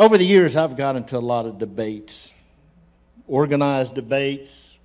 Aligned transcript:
Over 0.00 0.16
the 0.16 0.24
years, 0.24 0.56
I've 0.56 0.78
got 0.78 0.96
into 0.96 1.18
a 1.18 1.20
lot 1.20 1.44
of 1.44 1.58
debates, 1.58 2.32
organized 3.28 3.94
debates, 3.94 4.78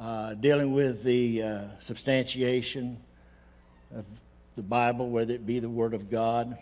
uh, 0.00 0.32
dealing 0.32 0.72
with 0.72 1.02
the 1.02 1.42
uh, 1.42 1.60
substantiation 1.80 2.96
of 3.94 4.06
the 4.56 4.62
Bible, 4.62 5.10
whether 5.10 5.34
it 5.34 5.44
be 5.44 5.58
the 5.58 5.68
Word 5.68 5.92
of 5.92 6.10
God. 6.10 6.56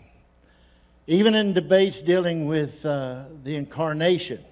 Even 1.07 1.35
in 1.35 1.53
debates 1.53 2.01
dealing 2.01 2.47
with 2.47 2.85
uh, 2.85 3.23
the 3.43 3.55
incarnation, 3.55 4.43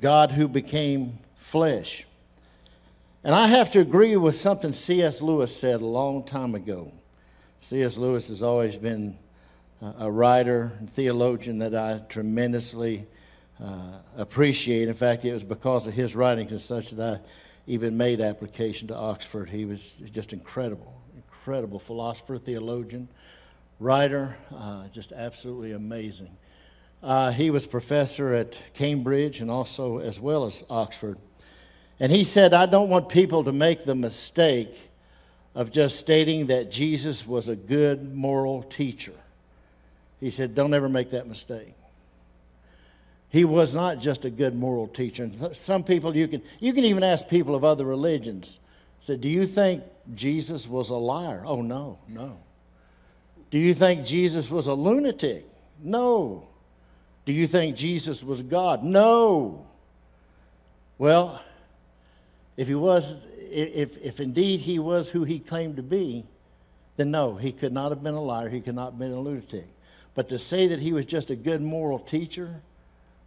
God 0.00 0.32
who 0.32 0.48
became 0.48 1.20
flesh. 1.36 2.06
And 3.22 3.36
I 3.36 3.46
have 3.46 3.70
to 3.70 3.78
agree 3.78 4.16
with 4.16 4.34
something 4.34 4.72
C.S. 4.72 5.22
Lewis 5.22 5.56
said 5.56 5.80
a 5.80 5.86
long 5.86 6.24
time 6.24 6.56
ago. 6.56 6.90
C.S. 7.60 7.96
Lewis 7.96 8.30
has 8.30 8.42
always 8.42 8.76
been 8.76 9.16
a 9.98 10.10
writer 10.10 10.72
and 10.78 10.90
theologian 10.90 11.58
that 11.58 11.74
I 11.74 12.00
tremendously 12.08 13.06
uh, 13.62 14.00
appreciate. 14.16 14.88
In 14.88 14.94
fact, 14.94 15.24
it 15.24 15.32
was 15.32 15.44
because 15.44 15.86
of 15.86 15.94
his 15.94 16.14
writings 16.14 16.52
and 16.52 16.60
such 16.60 16.90
that 16.92 17.20
I 17.20 17.20
even 17.66 17.96
made 17.96 18.20
application 18.20 18.88
to 18.88 18.96
Oxford. 18.96 19.50
He 19.50 19.64
was 19.64 19.92
just 20.12 20.32
incredible, 20.32 20.94
incredible 21.14 21.78
philosopher, 21.78 22.38
theologian, 22.38 23.08
writer, 23.80 24.36
uh, 24.54 24.88
just 24.88 25.12
absolutely 25.12 25.72
amazing. 25.72 26.36
Uh, 27.02 27.30
he 27.30 27.50
was 27.50 27.66
professor 27.66 28.32
at 28.34 28.56
Cambridge 28.74 29.40
and 29.40 29.50
also 29.50 29.98
as 29.98 30.18
well 30.18 30.44
as 30.44 30.64
Oxford. 30.70 31.18
And 32.00 32.12
he 32.12 32.24
said, 32.24 32.52
I 32.52 32.66
don't 32.66 32.88
want 32.88 33.08
people 33.08 33.44
to 33.44 33.52
make 33.52 33.84
the 33.84 33.94
mistake 33.94 34.90
of 35.54 35.70
just 35.70 35.98
stating 35.98 36.46
that 36.46 36.70
Jesus 36.70 37.26
was 37.26 37.48
a 37.48 37.56
good 37.56 38.14
moral 38.14 38.62
teacher. 38.62 39.14
He 40.20 40.30
said, 40.30 40.54
Don't 40.54 40.74
ever 40.74 40.88
make 40.88 41.10
that 41.10 41.26
mistake. 41.26 41.74
He 43.28 43.44
was 43.44 43.74
not 43.74 43.98
just 43.98 44.24
a 44.24 44.30
good 44.30 44.54
moral 44.54 44.86
teacher. 44.86 45.24
And 45.24 45.54
some 45.54 45.82
people, 45.82 46.16
you 46.16 46.28
can, 46.28 46.42
you 46.60 46.72
can 46.72 46.84
even 46.84 47.02
ask 47.02 47.28
people 47.28 47.54
of 47.54 47.64
other 47.64 47.84
religions, 47.84 48.60
said, 49.00 49.20
Do 49.20 49.28
you 49.28 49.46
think 49.46 49.82
Jesus 50.14 50.68
was 50.68 50.90
a 50.90 50.94
liar? 50.94 51.42
Oh, 51.44 51.60
no, 51.60 51.98
no. 52.08 52.38
Do 53.50 53.58
you 53.58 53.74
think 53.74 54.06
Jesus 54.06 54.50
was 54.50 54.66
a 54.66 54.74
lunatic? 54.74 55.44
No. 55.82 56.48
Do 57.24 57.32
you 57.32 57.46
think 57.46 57.76
Jesus 57.76 58.22
was 58.22 58.42
God? 58.42 58.82
No. 58.82 59.66
Well, 60.98 61.42
if 62.56 62.68
he 62.68 62.74
was, 62.74 63.24
if, 63.50 63.98
if 63.98 64.20
indeed 64.20 64.60
he 64.60 64.78
was 64.78 65.10
who 65.10 65.24
he 65.24 65.38
claimed 65.38 65.76
to 65.76 65.82
be, 65.82 66.24
then 66.96 67.10
no, 67.10 67.34
he 67.34 67.52
could 67.52 67.72
not 67.72 67.90
have 67.90 68.02
been 68.02 68.14
a 68.14 68.20
liar. 68.20 68.48
He 68.48 68.60
could 68.60 68.74
not 68.74 68.92
have 68.92 68.98
been 68.98 69.12
a 69.12 69.20
lunatic. 69.20 69.66
But 70.16 70.30
to 70.30 70.38
say 70.38 70.66
that 70.68 70.80
he 70.80 70.92
was 70.92 71.04
just 71.04 71.30
a 71.30 71.36
good 71.36 71.62
moral 71.62 72.00
teacher 72.00 72.62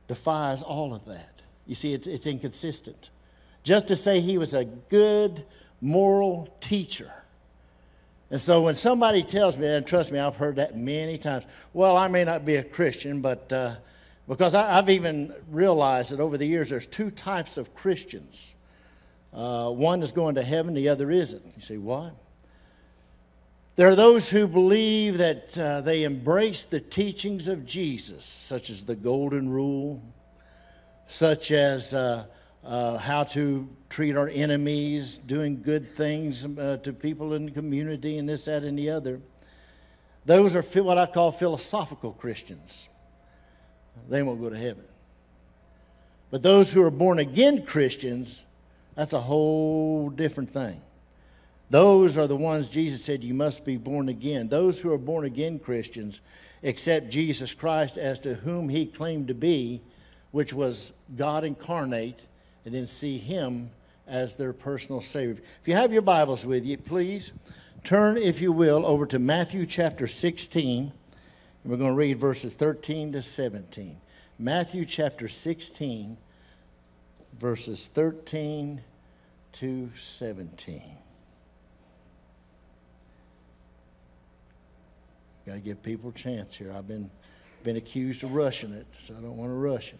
defies 0.07 0.61
all 0.63 0.93
of 0.93 1.05
that. 1.05 1.41
You 1.67 1.75
see, 1.75 1.93
it's, 1.93 2.07
it's 2.07 2.25
inconsistent. 2.27 3.11
Just 3.63 3.87
to 3.87 3.95
say 3.95 4.19
he 4.19 4.39
was 4.39 4.55
a 4.55 4.65
good 4.65 5.45
moral 5.79 6.53
teacher. 6.59 7.13
And 8.31 8.41
so 8.41 8.61
when 8.61 8.73
somebody 8.73 9.21
tells 9.21 9.55
me, 9.57 9.67
and 9.67 9.85
trust 9.85 10.11
me, 10.11 10.17
I've 10.17 10.35
heard 10.35 10.55
that 10.57 10.75
many 10.75 11.19
times, 11.19 11.45
well, 11.73 11.95
I 11.95 12.07
may 12.07 12.23
not 12.23 12.43
be 12.43 12.55
a 12.55 12.63
Christian, 12.63 13.21
but 13.21 13.53
uh, 13.53 13.75
because 14.27 14.55
I, 14.55 14.73
have 14.73 14.89
even 14.89 15.33
realized 15.51 16.11
that 16.11 16.19
over 16.19 16.37
the 16.37 16.45
years 16.45 16.71
there's 16.71 16.87
two 16.87 17.11
types 17.11 17.57
of 17.57 17.75
Christians. 17.75 18.55
Uh, 19.31 19.69
one 19.69 20.01
is 20.01 20.11
going 20.11 20.35
to 20.35 20.43
heaven, 20.43 20.73
the 20.73 20.89
other 20.89 21.11
isn't. 21.11 21.43
You 21.55 21.61
say, 21.61 21.77
what? 21.77 22.13
There 23.79 23.87
are 23.87 23.95
those 23.95 24.29
who 24.29 24.45
believe 24.45 25.19
that 25.19 25.57
uh, 25.57 25.79
they 25.79 26.03
embrace 26.03 26.65
the 26.65 26.81
teachings 26.81 27.47
of 27.47 27.65
Jesus, 27.65 28.25
such 28.25 28.69
as 28.69 28.83
the 28.83 28.97
Golden 28.97 29.49
Rule, 29.49 30.03
such 31.05 31.51
as 31.51 31.93
uh, 31.93 32.25
uh, 32.65 32.97
how 32.97 33.23
to 33.23 33.69
treat 33.89 34.17
our 34.17 34.27
enemies, 34.27 35.17
doing 35.17 35.61
good 35.61 35.87
things 35.87 36.43
uh, 36.43 36.79
to 36.83 36.91
people 36.91 37.33
in 37.35 37.45
the 37.45 37.51
community, 37.53 38.17
and 38.17 38.27
this, 38.27 38.43
that, 38.43 38.63
and 38.63 38.77
the 38.77 38.89
other. 38.89 39.21
Those 40.25 40.57
are 40.57 40.81
what 40.83 40.97
I 40.97 41.05
call 41.05 41.31
philosophical 41.31 42.11
Christians. 42.11 42.89
They 44.09 44.21
won't 44.23 44.41
go 44.41 44.49
to 44.49 44.57
heaven. 44.57 44.83
But 46.31 46.43
those 46.43 46.73
who 46.73 46.83
are 46.83 46.91
born 46.91 47.19
again 47.19 47.65
Christians, 47.65 48.43
that's 48.95 49.13
a 49.13 49.21
whole 49.21 50.09
different 50.09 50.49
thing. 50.49 50.81
Those 51.69 52.17
are 52.17 52.27
the 52.27 52.35
ones 52.35 52.69
Jesus 52.69 53.03
said 53.03 53.23
you 53.23 53.33
must 53.33 53.63
be 53.63 53.77
born 53.77 54.09
again. 54.09 54.47
Those 54.47 54.79
who 54.79 54.91
are 54.91 54.97
born 54.97 55.25
again 55.25 55.59
Christians 55.59 56.19
accept 56.63 57.09
Jesus 57.09 57.53
Christ 57.53 57.97
as 57.97 58.19
to 58.21 58.33
whom 58.33 58.69
he 58.69 58.85
claimed 58.85 59.27
to 59.27 59.35
be, 59.35 59.81
which 60.31 60.51
was 60.51 60.93
God 61.15 61.43
incarnate, 61.43 62.25
and 62.65 62.73
then 62.73 62.87
see 62.87 63.17
him 63.17 63.69
as 64.07 64.35
their 64.35 64.53
personal 64.53 65.01
Savior. 65.01 65.41
If 65.61 65.67
you 65.67 65.75
have 65.75 65.93
your 65.93 66.01
Bibles 66.01 66.45
with 66.45 66.65
you, 66.65 66.77
please 66.77 67.31
turn, 67.83 68.17
if 68.17 68.41
you 68.41 68.51
will, 68.51 68.85
over 68.85 69.05
to 69.05 69.19
Matthew 69.19 69.67
chapter 69.67 70.07
16, 70.07 70.91
and 71.63 71.71
we're 71.71 71.77
going 71.77 71.91
to 71.91 71.95
read 71.95 72.19
verses 72.19 72.55
13 72.55 73.11
to 73.13 73.21
17. 73.21 73.97
Matthew 74.39 74.85
chapter 74.85 75.27
16, 75.27 76.17
verses 77.39 77.87
13 77.87 78.81
to 79.53 79.91
17. 79.95 80.81
Got 85.49 85.55
to 85.55 85.61
give 85.61 85.81
people 85.81 86.11
a 86.11 86.13
chance 86.13 86.55
here. 86.55 86.71
I've 86.71 86.87
been, 86.87 87.09
been 87.63 87.75
accused 87.75 88.23
of 88.23 88.35
rushing 88.35 88.71
it, 88.71 88.85
so 88.99 89.15
I 89.17 89.19
don't 89.19 89.35
want 89.35 89.49
to 89.49 89.55
rush 89.55 89.93
it. 89.93 89.99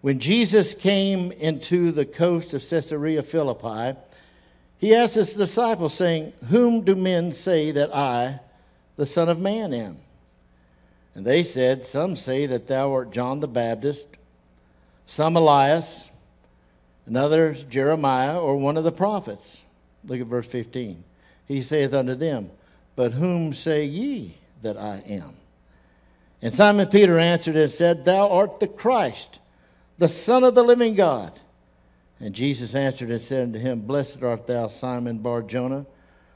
When 0.00 0.18
Jesus 0.18 0.74
came 0.74 1.30
into 1.30 1.92
the 1.92 2.04
coast 2.04 2.54
of 2.54 2.68
Caesarea 2.68 3.22
Philippi, 3.22 3.96
he 4.78 4.96
asked 4.96 5.14
his 5.14 5.34
disciples, 5.34 5.94
saying, 5.94 6.32
Whom 6.48 6.80
do 6.80 6.96
men 6.96 7.32
say 7.32 7.70
that 7.70 7.94
I, 7.94 8.40
the 8.96 9.06
Son 9.06 9.28
of 9.28 9.38
Man, 9.38 9.72
am? 9.72 9.98
And 11.14 11.24
they 11.24 11.44
said, 11.44 11.84
Some 11.84 12.16
say 12.16 12.46
that 12.46 12.66
thou 12.66 12.92
art 12.92 13.12
John 13.12 13.38
the 13.38 13.46
Baptist, 13.46 14.08
some 15.06 15.36
Elias, 15.36 16.10
another 17.06 17.54
Jeremiah 17.54 18.40
or 18.40 18.56
one 18.56 18.76
of 18.76 18.82
the 18.82 18.90
prophets. 18.90 19.62
Look 20.02 20.20
at 20.20 20.26
verse 20.26 20.48
15. 20.48 21.04
He 21.46 21.62
saith 21.62 21.94
unto 21.94 22.16
them, 22.16 22.50
but 22.98 23.12
whom 23.12 23.54
say 23.54 23.84
ye 23.84 24.34
that 24.62 24.76
I 24.76 25.00
am? 25.06 25.36
And 26.42 26.52
Simon 26.52 26.88
Peter 26.88 27.16
answered 27.16 27.54
and 27.54 27.70
said, 27.70 28.04
Thou 28.04 28.28
art 28.28 28.58
the 28.58 28.66
Christ, 28.66 29.38
the 29.98 30.08
Son 30.08 30.42
of 30.42 30.56
the 30.56 30.64
living 30.64 30.96
God. 30.96 31.32
And 32.18 32.34
Jesus 32.34 32.74
answered 32.74 33.10
and 33.10 33.20
said 33.20 33.44
unto 33.44 33.60
him, 33.60 33.82
Blessed 33.82 34.24
art 34.24 34.48
thou, 34.48 34.66
Simon 34.66 35.18
Bar 35.18 35.42
Jonah, 35.42 35.86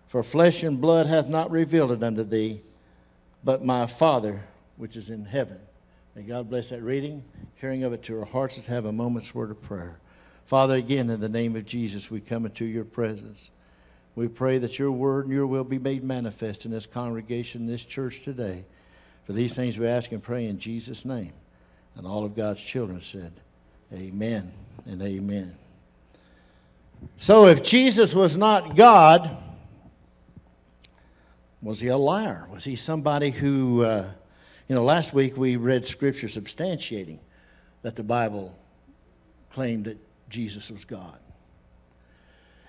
for 0.07 0.23
flesh 0.23 0.63
and 0.63 0.81
blood 0.81 1.09
hath 1.09 1.29
not 1.29 1.51
revealed 1.51 1.91
it 1.91 2.05
unto 2.05 2.23
thee, 2.23 2.61
but 3.43 3.65
my 3.65 3.89
Father 3.89 4.39
which 4.77 4.95
is 4.95 5.11
in 5.11 5.25
heaven. 5.25 5.59
May 6.15 6.23
God 6.23 6.49
bless 6.49 6.71
that 6.71 6.83
reading, 6.83 7.25
hearing 7.57 7.83
of 7.83 7.93
it 7.93 8.05
to 8.05 8.21
our 8.21 8.25
hearts. 8.25 8.57
Let's 8.57 8.69
have 8.69 8.85
a 8.85 8.93
moment's 8.93 9.35
word 9.35 9.51
of 9.51 9.61
prayer. 9.63 9.99
Father, 10.47 10.77
again, 10.77 11.11
in 11.11 11.19
the 11.19 11.29
name 11.29 11.57
of 11.57 11.67
Jesus, 11.67 12.09
we 12.09 12.21
come 12.21 12.47
into 12.47 12.65
your 12.65 12.85
presence. 12.85 13.51
We 14.15 14.29
pray 14.29 14.59
that 14.59 14.79
your 14.79 14.93
word 14.93 15.25
and 15.25 15.35
your 15.35 15.47
will 15.47 15.65
be 15.65 15.79
made 15.79 16.05
manifest 16.05 16.65
in 16.67 16.71
this 16.71 16.87
congregation, 16.87 17.67
this 17.67 17.85
church 17.85 18.23
today. 18.23 18.67
For 19.25 19.33
these 19.33 19.57
things 19.57 19.79
we 19.79 19.87
ask 19.87 20.13
and 20.13 20.23
pray 20.23 20.47
in 20.47 20.59
Jesus' 20.59 21.05
name. 21.05 21.33
And 21.97 22.07
all 22.07 22.25
of 22.25 22.37
God's 22.37 22.63
children 22.63 23.01
said, 23.01 23.33
Amen 23.95 24.53
and 24.87 25.01
amen. 25.03 25.53
So 27.17 27.47
if 27.47 27.63
Jesus 27.63 28.15
was 28.15 28.37
not 28.37 28.77
God, 28.77 29.31
was 31.61 31.81
he 31.81 31.89
a 31.89 31.97
liar? 31.97 32.49
Was 32.51 32.65
he 32.65 32.77
somebody 32.77 33.31
who, 33.31 33.85
uh, 33.85 34.11
you 34.69 34.75
know, 34.75 34.85
last 34.85 35.15
week 35.15 35.37
we 35.37 35.57
read 35.57 35.87
scripture 35.87 36.27
substantiating 36.27 37.19
that 37.83 37.97
the 37.97 38.03
Bible 38.03 38.59
claimed 39.53 39.85
that 39.85 39.99
Jesus 40.29 40.71
was 40.71 40.85
God. 40.85 41.19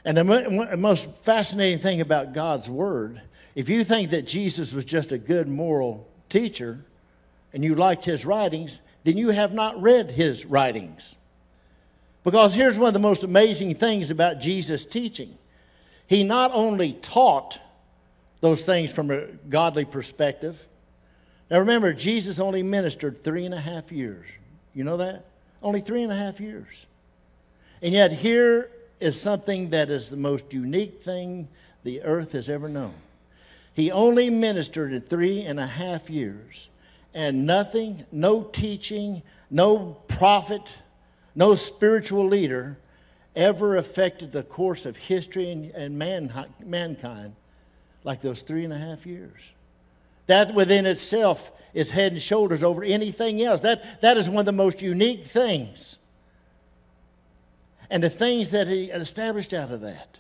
And 0.06 0.18
the 0.18 0.78
most 0.78 1.10
fascinating 1.24 1.80
thing 1.80 2.02
about 2.02 2.34
God's 2.34 2.70
Word, 2.70 3.22
if 3.56 3.70
you 3.70 3.84
think 3.84 4.10
that 4.10 4.28
Jesus 4.28 4.74
was 4.74 4.84
just 4.84 5.12
a 5.12 5.18
good 5.18 5.48
moral 5.48 6.10
teacher 6.30 6.84
and 7.54 7.64
you 7.64 7.76
liked 7.76 8.04
his 8.04 8.26
writings, 8.26 8.82
then 9.04 9.18
you 9.18 9.30
have 9.30 9.54
not 9.54 9.82
read 9.82 10.12
his 10.12 10.46
writings. 10.46 11.16
Because 12.24 12.54
here's 12.54 12.78
one 12.78 12.88
of 12.88 12.94
the 12.94 13.00
most 13.00 13.24
amazing 13.24 13.76
things 13.76 14.12
about 14.12 14.40
Jesus' 14.40 14.86
teaching 14.86 15.38
he 16.06 16.22
not 16.22 16.52
only 16.54 16.94
taught 16.94 17.60
those 18.42 18.62
things 18.64 18.92
from 18.92 19.10
a 19.10 19.28
godly 19.50 19.86
perspective. 19.86 20.60
Now 21.50 21.60
remember, 21.60 21.94
Jesus 21.94 22.40
only 22.40 22.62
ministered 22.62 23.24
three 23.24 23.46
and 23.46 23.54
a 23.54 23.60
half 23.60 23.90
years. 23.92 24.28
You 24.74 24.84
know 24.84 24.98
that? 24.98 25.26
Only 25.62 25.80
three 25.80 26.04
and 26.04 26.12
a 26.12 26.16
half 26.16 26.42
years. 26.42 26.86
And 27.82 27.94
yet, 27.94 28.12
here 28.12 28.70
is 29.00 29.19
something 29.19 29.69
that 29.72 29.90
is 29.90 30.10
the 30.10 30.18
most 30.18 30.54
unique 30.54 31.01
thing 31.01 31.48
the 31.84 32.01
earth 32.04 32.31
has 32.34 32.50
ever 32.50 32.69
known. 32.69 32.94
He 33.74 33.92
only 33.92 34.30
ministered 34.30 34.94
in 34.94 35.01
three 35.01 35.44
and 35.44 35.60
a 35.60 35.68
half 35.68 36.10
years, 36.10 36.69
And 37.13 37.45
nothing, 37.45 38.06
no 38.12 38.44
teaching, 38.44 39.22
no 39.50 39.98
prophet, 40.07 40.74
no 41.36 41.56
spiritual 41.56 42.25
leader 42.25 42.78
ever 43.36 43.75
affected 43.78 44.31
the 44.31 44.44
course 44.44 44.86
of 44.86 44.98
history 44.98 45.51
and, 45.51 45.72
and 45.72 45.98
man, 45.98 46.31
mankind 46.66 47.36
like 48.04 48.22
those 48.22 48.42
three 48.42 48.63
and 48.63 48.74
a 48.74 48.78
half 48.78 49.06
years. 49.06 49.54
That 50.28 50.54
within 50.54 50.86
itself 50.86 51.51
is 51.74 51.92
head 51.92 52.13
and 52.13 52.22
shoulders 52.22 52.63
over 52.63 52.84
anything 52.84 53.42
else. 53.42 53.62
That, 53.62 54.01
that 54.01 54.18
is 54.18 54.30
one 54.30 54.39
of 54.39 54.46
the 54.46 54.51
most 54.51 54.81
unique 54.81 55.25
things. 55.25 55.98
And 57.90 58.04
the 58.04 58.10
things 58.10 58.52
that 58.52 58.68
he 58.68 58.86
established 58.86 59.54
out 59.54 59.72
of 59.72 59.82
that. 59.82 60.20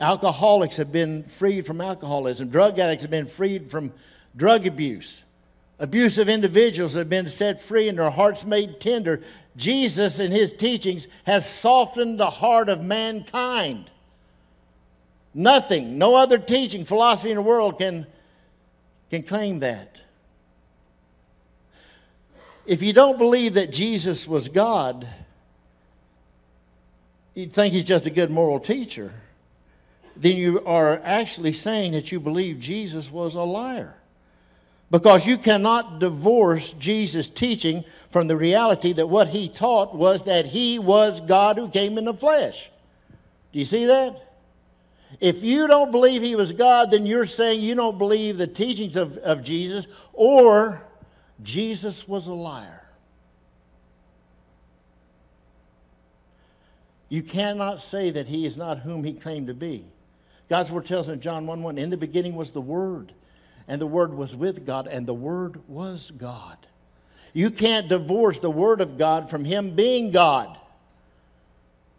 Alcoholics 0.00 0.76
have 0.76 0.92
been 0.92 1.22
freed 1.24 1.64
from 1.64 1.80
alcoholism, 1.80 2.48
drug 2.48 2.78
addicts 2.78 3.04
have 3.04 3.10
been 3.10 3.26
freed 3.26 3.70
from 3.70 3.92
drug 4.36 4.66
abuse. 4.66 5.22
Abusive 5.78 6.28
individuals 6.28 6.94
have 6.94 7.08
been 7.08 7.26
set 7.26 7.60
free 7.60 7.88
and 7.88 7.98
their 7.98 8.10
hearts 8.10 8.44
made 8.44 8.80
tender. 8.80 9.20
Jesus, 9.56 10.18
in 10.20 10.30
his 10.30 10.52
teachings, 10.52 11.08
has 11.26 11.48
softened 11.48 12.20
the 12.20 12.30
heart 12.30 12.68
of 12.68 12.84
mankind. 12.84 13.90
Nothing, 15.34 15.98
no 15.98 16.14
other 16.14 16.38
teaching, 16.38 16.84
philosophy 16.84 17.30
in 17.30 17.36
the 17.36 17.42
world 17.42 17.78
can, 17.78 18.06
can 19.10 19.22
claim 19.22 19.60
that. 19.60 20.00
If 22.64 22.82
you 22.82 22.92
don't 22.92 23.18
believe 23.18 23.54
that 23.54 23.72
Jesus 23.72 24.26
was 24.28 24.48
God, 24.48 25.08
you'd 27.34 27.52
think 27.52 27.72
he's 27.72 27.84
just 27.84 28.06
a 28.06 28.10
good 28.10 28.30
moral 28.30 28.60
teacher. 28.60 29.12
Then 30.16 30.36
you 30.36 30.64
are 30.64 31.00
actually 31.04 31.52
saying 31.52 31.92
that 31.92 32.12
you 32.12 32.20
believe 32.20 32.60
Jesus 32.60 33.10
was 33.10 33.34
a 33.34 33.42
liar. 33.42 33.94
Because 34.90 35.26
you 35.26 35.38
cannot 35.38 36.00
divorce 36.00 36.74
Jesus' 36.74 37.30
teaching 37.30 37.82
from 38.10 38.28
the 38.28 38.36
reality 38.36 38.92
that 38.92 39.06
what 39.06 39.28
he 39.28 39.48
taught 39.48 39.94
was 39.94 40.24
that 40.24 40.44
he 40.44 40.78
was 40.78 41.20
God 41.20 41.56
who 41.56 41.70
came 41.70 41.96
in 41.96 42.04
the 42.04 42.12
flesh. 42.12 42.70
Do 43.52 43.58
you 43.58 43.64
see 43.64 43.86
that? 43.86 44.22
If 45.18 45.42
you 45.42 45.66
don't 45.66 45.90
believe 45.90 46.22
he 46.22 46.36
was 46.36 46.52
God, 46.52 46.90
then 46.90 47.06
you're 47.06 47.26
saying 47.26 47.60
you 47.60 47.74
don't 47.74 47.96
believe 47.96 48.36
the 48.36 48.46
teachings 48.46 48.96
of, 48.96 49.16
of 49.18 49.42
Jesus 49.42 49.86
or 50.12 50.82
Jesus 51.42 52.06
was 52.06 52.26
a 52.26 52.34
liar. 52.34 52.81
You 57.12 57.22
cannot 57.22 57.82
say 57.82 58.08
that 58.08 58.26
he 58.26 58.46
is 58.46 58.56
not 58.56 58.78
whom 58.78 59.04
he 59.04 59.12
claimed 59.12 59.48
to 59.48 59.54
be. 59.54 59.84
God's 60.48 60.72
word 60.72 60.86
tells 60.86 61.10
us 61.10 61.12
in 61.12 61.20
John 61.20 61.46
1 61.46 61.62
1, 61.62 61.76
in 61.76 61.90
the 61.90 61.98
beginning 61.98 62.34
was 62.34 62.52
the 62.52 62.62
Word, 62.62 63.12
and 63.68 63.78
the 63.78 63.86
Word 63.86 64.14
was 64.14 64.34
with 64.34 64.64
God, 64.64 64.86
and 64.86 65.06
the 65.06 65.12
Word 65.12 65.60
was 65.68 66.10
God. 66.10 66.56
You 67.34 67.50
can't 67.50 67.86
divorce 67.86 68.38
the 68.38 68.48
Word 68.48 68.80
of 68.80 68.96
God 68.96 69.28
from 69.28 69.44
Him 69.44 69.76
being 69.76 70.10
God. 70.10 70.58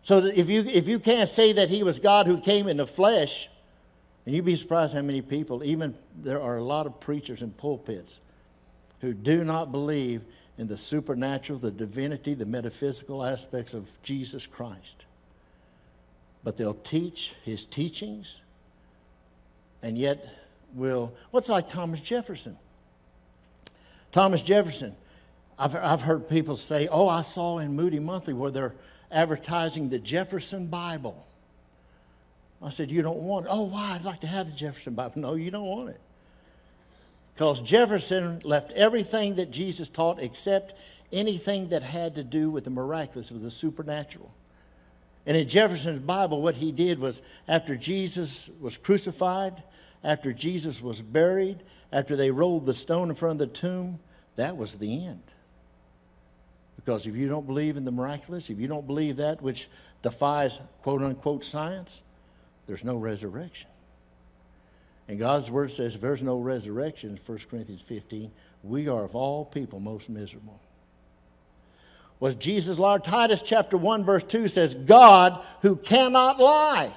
So 0.01 0.17
if 0.17 0.49
you, 0.49 0.63
if 0.63 0.87
you 0.87 0.97
can't 0.97 1.29
say 1.29 1.53
that 1.53 1.69
He 1.69 1.83
was 1.83 1.99
God 1.99 2.25
who 2.25 2.39
came 2.39 2.67
in 2.67 2.77
the 2.77 2.87
flesh, 2.87 3.49
and 4.25 4.33
you'd 4.33 4.45
be 4.45 4.55
surprised 4.55 4.95
how 4.95 5.03
many 5.03 5.21
people, 5.21 5.63
even 5.63 5.95
there 6.23 6.41
are 6.41 6.57
a 6.57 6.63
lot 6.63 6.87
of 6.87 6.99
preachers 6.99 7.43
in 7.43 7.51
pulpits 7.51 8.19
who 9.01 9.13
do 9.13 9.43
not 9.43 9.71
believe 9.71 10.23
in 10.57 10.67
the 10.67 10.77
supernatural, 10.77 11.59
the 11.59 11.71
divinity, 11.71 12.33
the 12.33 12.45
metaphysical 12.45 13.23
aspects 13.23 13.73
of 13.73 13.89
Jesus 14.03 14.45
Christ. 14.45 15.05
But 16.43 16.57
they'll 16.57 16.73
teach 16.73 17.33
his 17.43 17.65
teachings 17.65 18.41
and 19.81 19.97
yet 19.97 20.25
will. 20.73 21.13
What's 21.31 21.49
like 21.49 21.69
Thomas 21.69 22.01
Jefferson? 22.01 22.57
Thomas 24.11 24.41
Jefferson. 24.41 24.95
I've, 25.57 25.75
I've 25.75 26.01
heard 26.01 26.29
people 26.29 26.57
say, 26.57 26.87
oh, 26.87 27.07
I 27.07 27.21
saw 27.21 27.59
in 27.59 27.75
Moody 27.75 27.99
Monthly 27.99 28.33
where 28.33 28.51
they're 28.51 28.73
advertising 29.11 29.89
the 29.89 29.99
Jefferson 29.99 30.67
Bible. 30.67 31.25
I 32.63 32.69
said, 32.69 32.89
You 32.89 33.01
don't 33.01 33.19
want 33.19 33.45
it? 33.45 33.49
Oh, 33.51 33.65
why? 33.65 33.95
I'd 33.95 34.05
like 34.05 34.21
to 34.21 34.27
have 34.27 34.49
the 34.49 34.55
Jefferson 34.55 34.95
Bible. 34.95 35.13
No, 35.17 35.35
you 35.35 35.51
don't 35.51 35.65
want 35.65 35.89
it. 35.89 35.99
Because 37.33 37.61
Jefferson 37.61 38.39
left 38.43 38.71
everything 38.73 39.35
that 39.35 39.51
Jesus 39.51 39.89
taught 39.89 40.19
except 40.19 40.73
anything 41.11 41.69
that 41.69 41.83
had 41.83 42.15
to 42.15 42.23
do 42.23 42.49
with 42.49 42.63
the 42.63 42.69
miraculous, 42.69 43.31
with 43.31 43.41
the 43.41 43.51
supernatural. 43.51 44.31
And 45.25 45.37
in 45.37 45.47
Jefferson's 45.47 46.01
Bible, 46.01 46.41
what 46.41 46.55
he 46.55 46.71
did 46.71 46.99
was 46.99 47.21
after 47.47 47.75
Jesus 47.75 48.49
was 48.59 48.77
crucified, 48.77 49.63
after 50.03 50.33
Jesus 50.33 50.81
was 50.81 51.01
buried, 51.01 51.63
after 51.91 52.15
they 52.15 52.31
rolled 52.31 52.65
the 52.65 52.73
stone 52.73 53.09
in 53.09 53.15
front 53.15 53.41
of 53.41 53.49
the 53.49 53.53
tomb, 53.53 53.99
that 54.35 54.57
was 54.57 54.75
the 54.75 55.05
end. 55.05 55.23
Because 56.75 57.07
if 57.07 57.15
you 57.15 57.29
don't 57.29 57.47
believe 57.47 57.77
in 57.77 57.85
the 57.85 57.91
miraculous, 57.91 58.49
if 58.49 58.59
you 58.59 58.67
don't 58.67 58.85
believe 58.85 59.15
that 59.17 59.41
which 59.41 59.69
defies 60.01 60.59
quote 60.81 61.01
unquote 61.01 61.45
science, 61.45 62.03
there's 62.67 62.83
no 62.83 62.97
resurrection. 62.97 63.69
And 65.07 65.19
God's 65.19 65.51
word 65.51 65.71
says 65.71 65.95
if 65.95 66.01
there's 66.01 66.23
no 66.23 66.39
resurrection 66.39 67.11
in 67.11 67.17
1 67.17 67.37
Corinthians 67.49 67.81
15, 67.81 68.31
we 68.63 68.87
are 68.87 69.03
of 69.03 69.15
all 69.15 69.45
people 69.45 69.79
most 69.79 70.09
miserable. 70.09 70.59
Was 72.19 72.35
Jesus 72.35 72.79
Lord? 72.79 73.03
Titus 73.03 73.41
chapter 73.41 73.75
1, 73.75 74.05
verse 74.05 74.23
2 74.23 74.47
says, 74.47 74.75
God 74.75 75.43
who 75.61 75.75
cannot 75.75 76.39
lie. 76.39 76.91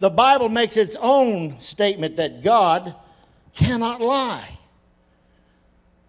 The 0.00 0.10
Bible 0.10 0.48
makes 0.48 0.76
its 0.76 0.96
own 1.00 1.60
statement 1.60 2.16
that 2.16 2.42
God 2.42 2.92
cannot 3.54 4.00
lie. 4.00 4.58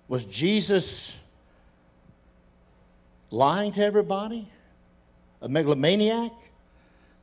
Was 0.08 0.24
Jesus 0.24 1.20
lying 3.30 3.72
to 3.74 3.84
everybody? 3.86 4.48
A 5.42 5.50
megalomaniac 5.50 6.32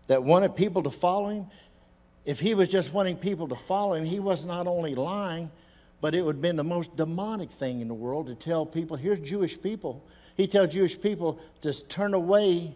that 0.06 0.22
wanted 0.22 0.54
people 0.54 0.84
to 0.84 0.90
follow 0.90 1.30
him? 1.30 1.46
If 2.24 2.40
he 2.40 2.54
was 2.54 2.68
just 2.68 2.92
wanting 2.92 3.16
people 3.16 3.48
to 3.48 3.56
follow 3.56 3.94
him, 3.94 4.04
he 4.04 4.20
was 4.20 4.44
not 4.44 4.66
only 4.66 4.94
lying, 4.94 5.50
but 6.00 6.14
it 6.14 6.22
would 6.22 6.36
have 6.36 6.42
been 6.42 6.56
the 6.56 6.64
most 6.64 6.96
demonic 6.96 7.50
thing 7.50 7.80
in 7.80 7.88
the 7.88 7.94
world 7.94 8.26
to 8.26 8.34
tell 8.34 8.64
people, 8.64 8.96
here's 8.96 9.20
Jewish 9.20 9.60
people. 9.60 10.04
He 10.36 10.46
tells 10.46 10.72
Jewish 10.72 11.00
people 11.00 11.38
to 11.62 11.72
turn 11.88 12.14
away 12.14 12.74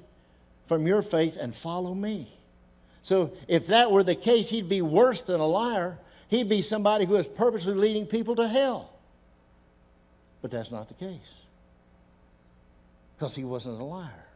from 0.66 0.86
your 0.86 1.02
faith 1.02 1.36
and 1.40 1.54
follow 1.54 1.94
me. 1.94 2.28
So 3.02 3.32
if 3.48 3.66
that 3.68 3.90
were 3.90 4.02
the 4.02 4.14
case, 4.14 4.48
he'd 4.48 4.68
be 4.68 4.82
worse 4.82 5.20
than 5.20 5.40
a 5.40 5.46
liar. 5.46 5.98
He'd 6.28 6.48
be 6.48 6.62
somebody 6.62 7.04
who 7.04 7.16
is 7.16 7.28
purposely 7.28 7.74
leading 7.74 8.06
people 8.06 8.36
to 8.36 8.48
hell. 8.48 8.92
But 10.40 10.50
that's 10.50 10.70
not 10.70 10.88
the 10.88 10.94
case 10.94 11.34
because 13.16 13.34
he 13.34 13.44
wasn't 13.44 13.80
a 13.80 13.84
liar. 13.84 14.26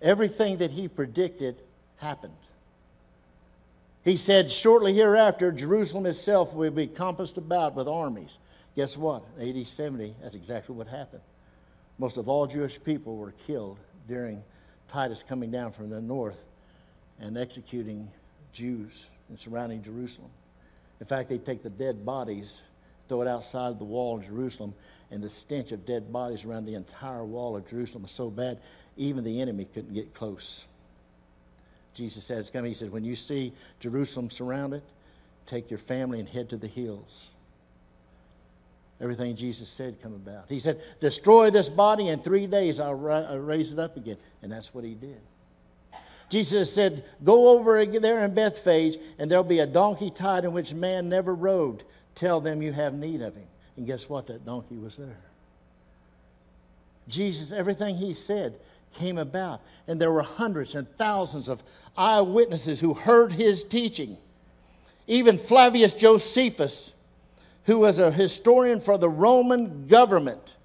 Everything 0.00 0.58
that 0.58 0.70
he 0.70 0.88
predicted 0.88 1.60
happened. 1.98 2.32
He 4.06 4.16
said, 4.16 4.52
Shortly 4.52 4.94
hereafter, 4.94 5.50
Jerusalem 5.50 6.06
itself 6.06 6.54
will 6.54 6.70
be 6.70 6.86
compassed 6.86 7.38
about 7.38 7.74
with 7.74 7.88
armies. 7.88 8.38
Guess 8.76 8.96
what? 8.96 9.24
AD 9.40 9.66
70, 9.66 10.14
that's 10.22 10.36
exactly 10.36 10.76
what 10.76 10.86
happened. 10.86 11.22
Most 11.98 12.16
of 12.16 12.28
all 12.28 12.46
Jewish 12.46 12.80
people 12.84 13.16
were 13.16 13.32
killed 13.32 13.80
during 14.06 14.44
Titus 14.88 15.24
coming 15.24 15.50
down 15.50 15.72
from 15.72 15.90
the 15.90 16.00
north 16.00 16.38
and 17.18 17.36
executing 17.36 18.08
Jews 18.52 19.10
and 19.28 19.36
surrounding 19.36 19.82
Jerusalem. 19.82 20.30
In 21.00 21.06
fact, 21.06 21.28
they 21.28 21.38
take 21.38 21.64
the 21.64 21.70
dead 21.70 22.06
bodies, 22.06 22.62
throw 23.08 23.22
it 23.22 23.28
outside 23.28 23.80
the 23.80 23.84
wall 23.84 24.18
of 24.18 24.24
Jerusalem, 24.24 24.72
and 25.10 25.20
the 25.20 25.28
stench 25.28 25.72
of 25.72 25.84
dead 25.84 26.12
bodies 26.12 26.44
around 26.44 26.66
the 26.66 26.74
entire 26.74 27.24
wall 27.24 27.56
of 27.56 27.68
Jerusalem 27.68 28.04
was 28.04 28.12
so 28.12 28.30
bad, 28.30 28.60
even 28.96 29.24
the 29.24 29.40
enemy 29.40 29.64
couldn't 29.64 29.94
get 29.94 30.14
close. 30.14 30.65
Jesus 31.96 32.24
said, 32.24 32.38
it's 32.38 32.50
coming. 32.50 32.70
He 32.70 32.74
said, 32.74 32.92
when 32.92 33.04
you 33.04 33.16
see 33.16 33.52
Jerusalem 33.80 34.30
surrounded, 34.30 34.82
take 35.46 35.70
your 35.70 35.78
family 35.78 36.20
and 36.20 36.28
head 36.28 36.50
to 36.50 36.58
the 36.58 36.68
hills. 36.68 37.30
Everything 39.00 39.34
Jesus 39.34 39.68
said 39.68 39.96
come 40.02 40.14
about. 40.14 40.44
He 40.48 40.60
said, 40.60 40.80
destroy 41.00 41.50
this 41.50 41.68
body 41.68 42.08
in 42.08 42.20
three 42.20 42.46
days, 42.46 42.78
I'll 42.78 42.94
raise 42.94 43.72
it 43.72 43.78
up 43.78 43.96
again. 43.96 44.18
And 44.42 44.52
that's 44.52 44.74
what 44.74 44.84
he 44.84 44.94
did. 44.94 45.20
Jesus 46.28 46.72
said, 46.72 47.04
Go 47.22 47.48
over 47.50 47.84
there 47.86 48.24
in 48.24 48.34
Bethphage, 48.34 48.98
and 49.18 49.30
there'll 49.30 49.44
be 49.44 49.60
a 49.60 49.66
donkey 49.66 50.10
tied 50.10 50.44
in 50.44 50.52
which 50.52 50.74
man 50.74 51.08
never 51.08 51.34
rode. 51.34 51.84
Tell 52.14 52.40
them 52.40 52.62
you 52.62 52.72
have 52.72 52.94
need 52.94 53.22
of 53.22 53.36
him. 53.36 53.46
And 53.76 53.86
guess 53.86 54.08
what? 54.08 54.26
That 54.26 54.44
donkey 54.44 54.76
was 54.76 54.96
there. 54.96 55.18
Jesus, 57.08 57.52
everything 57.52 57.96
he 57.96 58.12
said 58.14 58.54
came 58.94 59.18
about. 59.18 59.60
And 59.86 60.00
there 60.00 60.12
were 60.12 60.22
hundreds 60.22 60.74
and 60.74 60.88
thousands 60.96 61.48
of 61.48 61.62
eyewitnesses 61.96 62.80
who 62.80 62.94
heard 62.94 63.32
his 63.32 63.64
teaching. 63.64 64.16
Even 65.06 65.38
Flavius 65.38 65.92
Josephus, 65.92 66.92
who 67.64 67.78
was 67.78 67.98
a 67.98 68.10
historian 68.10 68.80
for 68.80 68.98
the 68.98 69.08
Roman 69.08 69.86
government, 69.86 70.56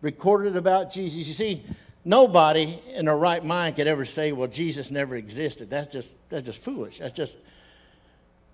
recorded 0.00 0.56
about 0.56 0.92
Jesus. 0.92 1.26
You 1.26 1.34
see, 1.34 1.62
Nobody 2.04 2.78
in 2.94 3.06
their 3.06 3.16
right 3.16 3.42
mind 3.42 3.76
could 3.76 3.86
ever 3.86 4.04
say, 4.04 4.32
well, 4.32 4.48
Jesus 4.48 4.90
never 4.90 5.16
existed. 5.16 5.70
That's 5.70 5.90
just, 5.90 6.16
that's 6.28 6.44
just 6.44 6.62
foolish. 6.62 6.98
That's 6.98 7.16
just, 7.16 7.38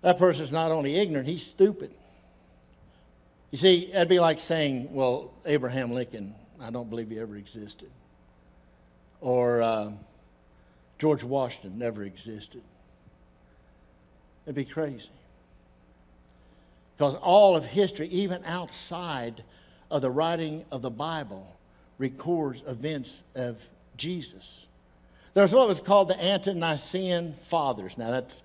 that 0.02 0.18
person's 0.18 0.52
not 0.52 0.70
only 0.70 0.94
ignorant, 0.94 1.26
he's 1.26 1.44
stupid. 1.44 1.90
You 3.50 3.58
see, 3.58 3.90
that'd 3.92 4.08
be 4.08 4.20
like 4.20 4.38
saying, 4.38 4.94
well, 4.94 5.32
Abraham 5.44 5.90
Lincoln, 5.90 6.32
I 6.60 6.70
don't 6.70 6.88
believe 6.88 7.10
he 7.10 7.18
ever 7.18 7.36
existed. 7.36 7.90
Or 9.20 9.62
uh, 9.62 9.92
George 10.98 11.24
Washington 11.24 11.78
never 11.78 12.02
existed. 12.02 12.62
It'd 14.46 14.54
be 14.54 14.64
crazy. 14.64 15.10
Because 16.96 17.14
all 17.16 17.56
of 17.56 17.64
history, 17.64 18.08
even 18.08 18.44
outside 18.44 19.42
of 19.90 20.02
the 20.02 20.10
writing 20.10 20.64
of 20.70 20.82
the 20.82 20.90
Bible, 20.90 21.56
records 21.98 22.62
events 22.66 23.24
of 23.34 23.62
Jesus. 23.96 24.66
There's 25.34 25.52
what 25.52 25.68
was 25.68 25.80
called 25.80 26.08
the 26.08 26.20
Ante-Nicene 26.22 27.34
Fathers. 27.34 27.96
Now, 27.96 28.10
that's 28.10 28.42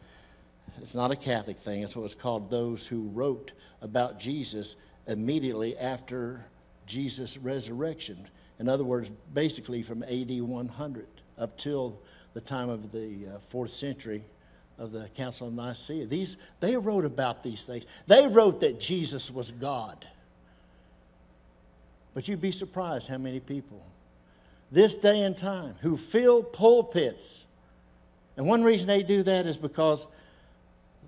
it's 0.82 0.96
not 0.96 1.12
a 1.12 1.16
Catholic 1.16 1.58
thing. 1.58 1.84
It's 1.84 1.96
what 1.96 2.04
was 2.04 2.16
called 2.16 2.52
those 2.52 2.86
who 2.86 3.10
wrote 3.10 3.54
about 3.82 4.20
Jesus 4.20 4.76
immediately 5.08 5.78
after 5.78 6.46
Jesus' 6.86 7.38
resurrection. 7.38 8.28
In 8.60 8.70
other 8.70 8.84
words, 8.84 9.12
basically 9.34 9.84
from 9.84 10.04
AD 10.04 10.42
100 10.42 11.08
up 11.38 11.58
till 11.58 12.00
the 12.34 12.42
time 12.42 12.70
of 12.70 12.92
the 12.92 13.36
uh, 13.36 13.40
fourth 13.40 13.72
century 13.72 14.24
of 14.78 14.92
the 14.92 15.08
Council 15.16 15.48
of 15.48 15.54
Nicaea. 15.54 16.06
These, 16.06 16.38
they 16.60 16.76
wrote 16.76 17.06
about 17.06 17.44
these 17.44 17.66
things. 17.66 17.86
They 18.08 18.28
wrote 18.28 18.62
that 18.62 18.80
Jesus 18.80 19.32
was 19.32 19.52
God. 19.52 20.06
But 22.14 22.28
you'd 22.28 22.42
be 22.42 22.52
surprised 22.52 23.08
how 23.08 23.18
many 23.18 23.40
people, 23.40 23.86
this 24.72 24.96
day 24.96 25.22
and 25.22 25.38
time, 25.38 25.76
who 25.82 25.98
fill 25.98 26.44
pulpits. 26.44 27.44
And 28.38 28.48
one 28.48 28.64
reason 28.64 28.88
they 28.88 29.04
do 29.04 29.24
that 29.24 29.46
is 29.46 29.58
because 29.58 30.08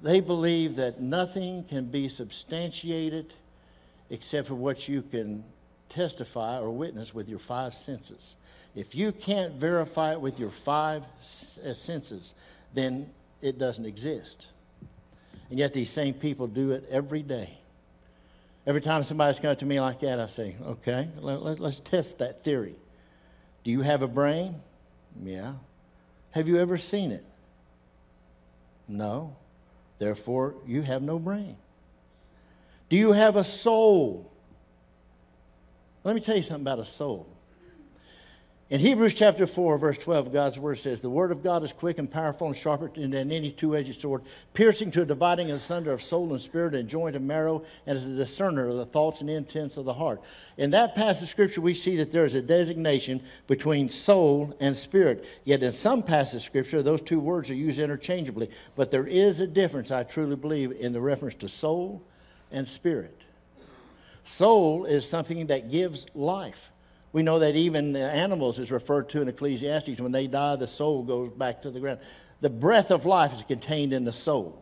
they 0.01 0.20
believe 0.20 0.75
that 0.75 1.01
nothing 1.01 1.63
can 1.63 1.86
be 1.86 2.08
substantiated 2.08 3.34
except 4.10 4.48
for 4.48 4.56
what 4.56 4.88
you 4.88 5.01
can 5.01 5.44
testify 5.89 6.60
or 6.60 6.72
witness 6.72 7.13
with 7.13 7.29
your 7.29 7.39
five 7.39 7.74
senses. 7.74 8.36
If 8.75 8.96
you 8.96 9.12
can't 9.12 9.53
verify 9.53 10.13
it 10.13 10.22
with 10.22 10.39
your 10.39 10.51
five 10.51 11.03
uh, 11.03 11.22
senses, 11.22 12.34
then 12.74 13.10
it 13.41 13.58
doesn't 13.58 13.86
exist. 13.86 14.50
And 15.50 15.58
yet 15.58 15.74
these 15.74 15.89
same 15.89 16.13
people 16.13 16.48
do 16.48 16.72
it 16.72 16.86
every 16.89 17.24
day. 17.24 17.50
Every 18.65 18.82
time 18.82 19.03
somebody's 19.03 19.39
come 19.39 19.56
to 19.56 19.65
me 19.65 19.79
like 19.79 20.01
that, 20.01 20.20
I 20.20 20.27
say, 20.27 20.56
okay, 20.62 21.08
let, 21.20 21.41
let, 21.41 21.60
let's 21.60 21.79
test 21.79 22.20
that 22.20 22.44
theory. 22.44 22.75
Do 23.63 23.72
you 23.72 23.82
have 23.82 24.01
a 24.01 24.08
brain? 24.08 24.56
Yeah. 25.24 25.53
Have 26.32 26.48
you 26.48 26.60
ever 26.60 26.77
seen 26.77 27.12
it? 27.12 27.25
No. 28.88 29.36
Therefore, 30.00 30.53
you 30.65 30.82
have 30.82 31.01
no 31.01 31.17
brain. 31.17 31.56
Do 32.89 32.98
you 32.98 33.13
have 33.13 33.36
a 33.36 33.44
soul? 33.44 34.32
Let 36.08 36.16
me 36.16 36.22
tell 36.22 36.38
you 36.38 36.42
something 36.42 36.64
about 36.64 36.80
a 36.80 36.86
soul. 36.86 37.28
In 38.70 38.80
Hebrews 38.80 39.14
chapter 39.14 39.46
4, 39.46 39.78
verse 39.78 39.98
12, 39.98 40.32
God's 40.32 40.58
word 40.58 40.78
says, 40.78 41.02
The 41.02 41.10
word 41.10 41.34
of 41.34 41.44
God 41.44 41.66
is 41.66 41.74
quick 41.74 41.98
and 41.98 42.10
powerful 42.10 42.48
and 42.48 42.56
sharper 42.56 42.90
than 42.96 43.14
any 43.30 43.52
two 43.52 43.76
edged 43.76 44.00
sword, 44.00 44.22
piercing 44.54 44.90
to 44.92 45.02
a 45.02 45.06
dividing 45.06 45.52
asunder 45.52 45.92
of 45.92 46.02
soul 46.02 46.32
and 46.32 46.42
spirit 46.42 46.76
and 46.76 46.88
joint 46.88 47.18
and 47.18 47.28
marrow, 47.28 47.62
and 47.86 47.98
is 47.98 48.06
a 48.06 48.16
discerner 48.16 48.70
of 48.70 48.78
the 48.78 48.86
thoughts 48.86 49.20
and 49.20 49.30
intents 49.30 49.76
of 49.76 49.84
the 49.84 49.96
heart. 49.96 50.22
In 50.56 50.72
that 50.72 50.96
passage 50.96 51.24
of 51.24 51.30
scripture, 51.30 51.60
we 51.60 51.74
see 51.74 51.98
that 51.98 52.14
there 52.14 52.24
is 52.24 52.36
a 52.36 52.42
designation 52.42 53.22
between 53.48 53.90
soul 53.90 54.56
and 54.62 54.78
spirit. 54.78 55.26
Yet 55.44 55.62
in 55.62 55.74
some 55.74 56.04
passages 56.04 56.36
of 56.36 56.44
scripture, 56.44 56.82
those 56.82 57.02
two 57.02 57.20
words 57.20 57.50
are 57.50 57.54
used 57.54 57.80
interchangeably. 57.80 58.50
But 58.78 58.92
there 58.92 59.08
is 59.08 59.42
a 59.42 59.48
difference, 59.48 59.92
I 59.92 60.04
truly 60.04 60.38
believe, 60.38 60.72
in 60.72 60.94
the 60.94 61.02
reference 61.02 61.36
to 61.36 61.50
soul 61.50 62.02
and 62.50 62.66
spirit. 62.66 63.26
Soul 64.27 64.84
is 64.84 65.07
something 65.07 65.48
that 65.48 65.72
gives 65.72 66.05
life. 66.13 66.72
We 67.13 67.24
know 67.24 67.39
that 67.39 67.55
even 67.55 67.96
animals 67.96 68.60
is 68.60 68.72
referred 68.72 69.07
to 69.10 69.22
in 69.22 69.29
Ecclesiastes. 69.29 70.01
When 70.01 70.12
they 70.12 70.27
die, 70.27 70.57
the 70.57 70.67
soul 70.67 71.03
goes 71.03 71.31
back 71.31 71.62
to 71.62 71.72
the 71.72 71.79
ground. 71.79 72.00
The 72.41 72.50
breath 72.50 72.91
of 72.91 73.05
life 73.05 73.34
is 73.34 73.43
contained 73.46 73.93
in 73.93 74.03
the 74.03 74.12
soul. 74.12 74.62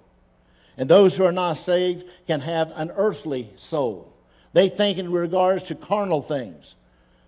And 0.78 0.88
those 0.88 1.18
who 1.18 1.26
are 1.26 1.32
not 1.32 1.58
saved 1.58 2.06
can 2.28 2.42
have 2.42 2.74
an 2.76 2.92
earthly 2.96 3.50
soul. 3.56 4.14
They 4.54 4.70
think 4.70 5.00
in 5.00 5.12
regards 5.12 5.64
to 5.64 5.76
carnal 5.76 6.22
things. 6.22 6.76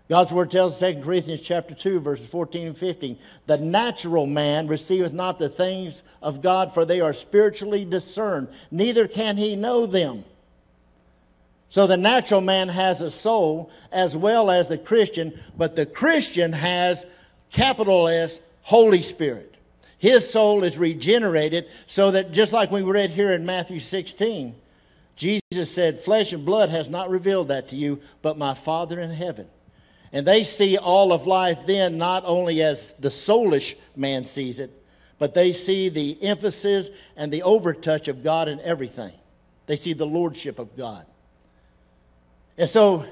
God's 0.07 0.31
word 0.31 0.51
tells 0.51 0.79
2 0.79 1.01
Corinthians 1.01 1.41
chapter 1.41 1.73
2, 1.73 1.99
verses 2.01 2.27
14 2.27 2.67
and 2.67 2.77
15, 2.77 3.17
the 3.47 3.57
natural 3.57 4.27
man 4.27 4.67
receiveth 4.67 5.11
not 5.11 5.39
the 5.39 5.49
things 5.49 6.03
of 6.21 6.43
God, 6.43 6.71
for 6.71 6.85
they 6.85 7.01
are 7.01 7.13
spiritually 7.13 7.83
discerned, 7.83 8.47
neither 8.69 9.07
can 9.07 9.37
he 9.37 9.55
know 9.55 9.87
them. 9.87 10.23
So 11.69 11.85
the 11.85 11.97
natural 11.97 12.41
man 12.41 12.69
has 12.69 13.01
a 13.01 13.11
soul 13.11 13.71
as 13.91 14.15
well 14.15 14.49
as 14.49 14.67
the 14.67 14.77
Christian, 14.77 15.37
but 15.57 15.75
the 15.75 15.85
Christian 15.85 16.53
has 16.53 17.05
capital 17.51 18.07
S, 18.07 18.39
Holy 18.61 19.01
Spirit. 19.01 19.55
His 19.97 20.29
soul 20.29 20.63
is 20.63 20.77
regenerated 20.77 21.67
so 21.85 22.11
that 22.11 22.31
just 22.31 22.53
like 22.53 22.71
we 22.71 22.83
read 22.83 23.09
here 23.09 23.33
in 23.33 23.45
Matthew 23.45 23.79
16, 23.79 24.55
Jesus 25.15 25.73
said, 25.73 25.99
Flesh 25.99 26.31
and 26.33 26.45
blood 26.45 26.69
has 26.69 26.89
not 26.89 27.09
revealed 27.09 27.47
that 27.47 27.69
to 27.69 27.75
you, 27.75 27.99
but 28.21 28.37
my 28.37 28.53
Father 28.53 28.99
in 28.99 29.09
heaven. 29.09 29.47
And 30.13 30.25
they 30.25 30.43
see 30.43 30.77
all 30.77 31.11
of 31.11 31.27
life 31.27 31.65
then 31.65 31.97
not 31.97 32.23
only 32.25 32.61
as 32.61 32.93
the 32.93 33.09
soulish 33.09 33.79
man 33.95 34.23
sees 34.23 34.59
it, 34.59 34.71
but 35.19 35.33
they 35.33 35.51
see 35.51 35.89
the 35.89 36.17
emphasis 36.21 36.89
and 37.15 37.31
the 37.31 37.41
overtouch 37.41 38.07
of 38.07 38.23
God 38.23 38.47
in 38.47 38.61
everything. 38.61 39.13
They 39.65 39.75
see 39.75 39.93
the 39.93 40.05
lordship 40.05 40.59
of 40.59 40.77
God. 40.77 41.05
And 42.57 42.67
so, 42.67 43.05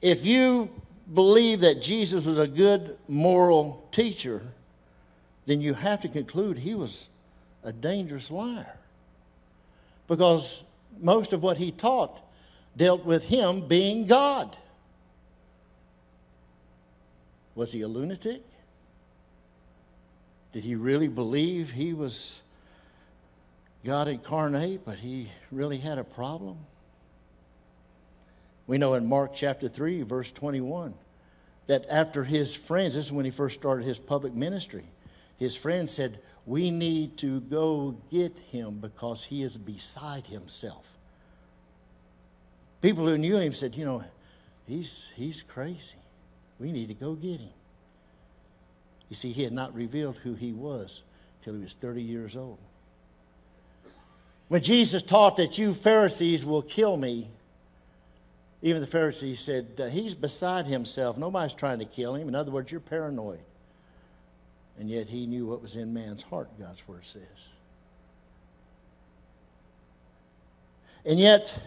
if 0.00 0.24
you 0.24 0.70
believe 1.12 1.60
that 1.60 1.82
Jesus 1.82 2.24
was 2.24 2.38
a 2.38 2.46
good 2.46 2.96
moral 3.08 3.86
teacher, 3.90 4.42
then 5.46 5.60
you 5.60 5.74
have 5.74 6.00
to 6.00 6.08
conclude 6.08 6.58
he 6.58 6.74
was 6.74 7.08
a 7.64 7.72
dangerous 7.72 8.30
liar. 8.30 8.78
Because 10.06 10.64
most 11.00 11.32
of 11.32 11.42
what 11.42 11.56
he 11.56 11.72
taught 11.72 12.20
dealt 12.76 13.04
with 13.04 13.24
him 13.24 13.66
being 13.66 14.06
God. 14.06 14.56
Was 17.54 17.72
he 17.72 17.82
a 17.82 17.88
lunatic? 17.88 18.42
Did 20.52 20.64
he 20.64 20.74
really 20.74 21.08
believe 21.08 21.72
he 21.72 21.92
was 21.92 22.40
God 23.84 24.08
incarnate, 24.08 24.84
but 24.84 24.98
he 24.98 25.28
really 25.50 25.78
had 25.78 25.98
a 25.98 26.04
problem? 26.04 26.58
We 28.70 28.78
know 28.78 28.94
in 28.94 29.04
Mark 29.04 29.34
chapter 29.34 29.66
3, 29.66 30.02
verse 30.02 30.30
21, 30.30 30.94
that 31.66 31.86
after 31.90 32.22
his 32.22 32.54
friends, 32.54 32.94
this 32.94 33.06
is 33.06 33.10
when 33.10 33.24
he 33.24 33.32
first 33.32 33.58
started 33.58 33.84
his 33.84 33.98
public 33.98 34.32
ministry, 34.32 34.84
his 35.38 35.56
friends 35.56 35.90
said, 35.90 36.20
We 36.46 36.70
need 36.70 37.16
to 37.16 37.40
go 37.40 37.96
get 38.12 38.38
him 38.38 38.78
because 38.78 39.24
he 39.24 39.42
is 39.42 39.56
beside 39.56 40.28
himself. 40.28 40.86
People 42.80 43.08
who 43.08 43.18
knew 43.18 43.38
him 43.38 43.54
said, 43.54 43.74
You 43.74 43.86
know, 43.86 44.04
he's, 44.68 45.10
he's 45.16 45.42
crazy. 45.42 45.96
We 46.60 46.70
need 46.70 46.86
to 46.90 46.94
go 46.94 47.14
get 47.14 47.40
him. 47.40 47.50
You 49.08 49.16
see, 49.16 49.32
he 49.32 49.42
had 49.42 49.52
not 49.52 49.74
revealed 49.74 50.18
who 50.18 50.34
he 50.34 50.52
was 50.52 51.02
till 51.42 51.54
he 51.54 51.60
was 51.60 51.74
30 51.74 52.02
years 52.02 52.36
old. 52.36 52.58
When 54.46 54.62
Jesus 54.62 55.02
taught 55.02 55.38
that 55.38 55.58
you 55.58 55.74
Pharisees 55.74 56.44
will 56.44 56.62
kill 56.62 56.96
me, 56.96 57.30
even 58.62 58.80
the 58.80 58.86
Pharisees 58.86 59.40
said, 59.40 59.90
He's 59.90 60.14
beside 60.14 60.66
himself. 60.66 61.16
Nobody's 61.16 61.54
trying 61.54 61.78
to 61.78 61.84
kill 61.84 62.14
him. 62.14 62.28
In 62.28 62.34
other 62.34 62.50
words, 62.50 62.70
you're 62.70 62.80
paranoid. 62.80 63.40
And 64.78 64.90
yet 64.90 65.08
he 65.08 65.26
knew 65.26 65.46
what 65.46 65.62
was 65.62 65.76
in 65.76 65.92
man's 65.94 66.22
heart, 66.22 66.48
God's 66.58 66.86
word 66.86 67.04
says. 67.04 67.48
And 71.04 71.18
yet, 71.18 71.58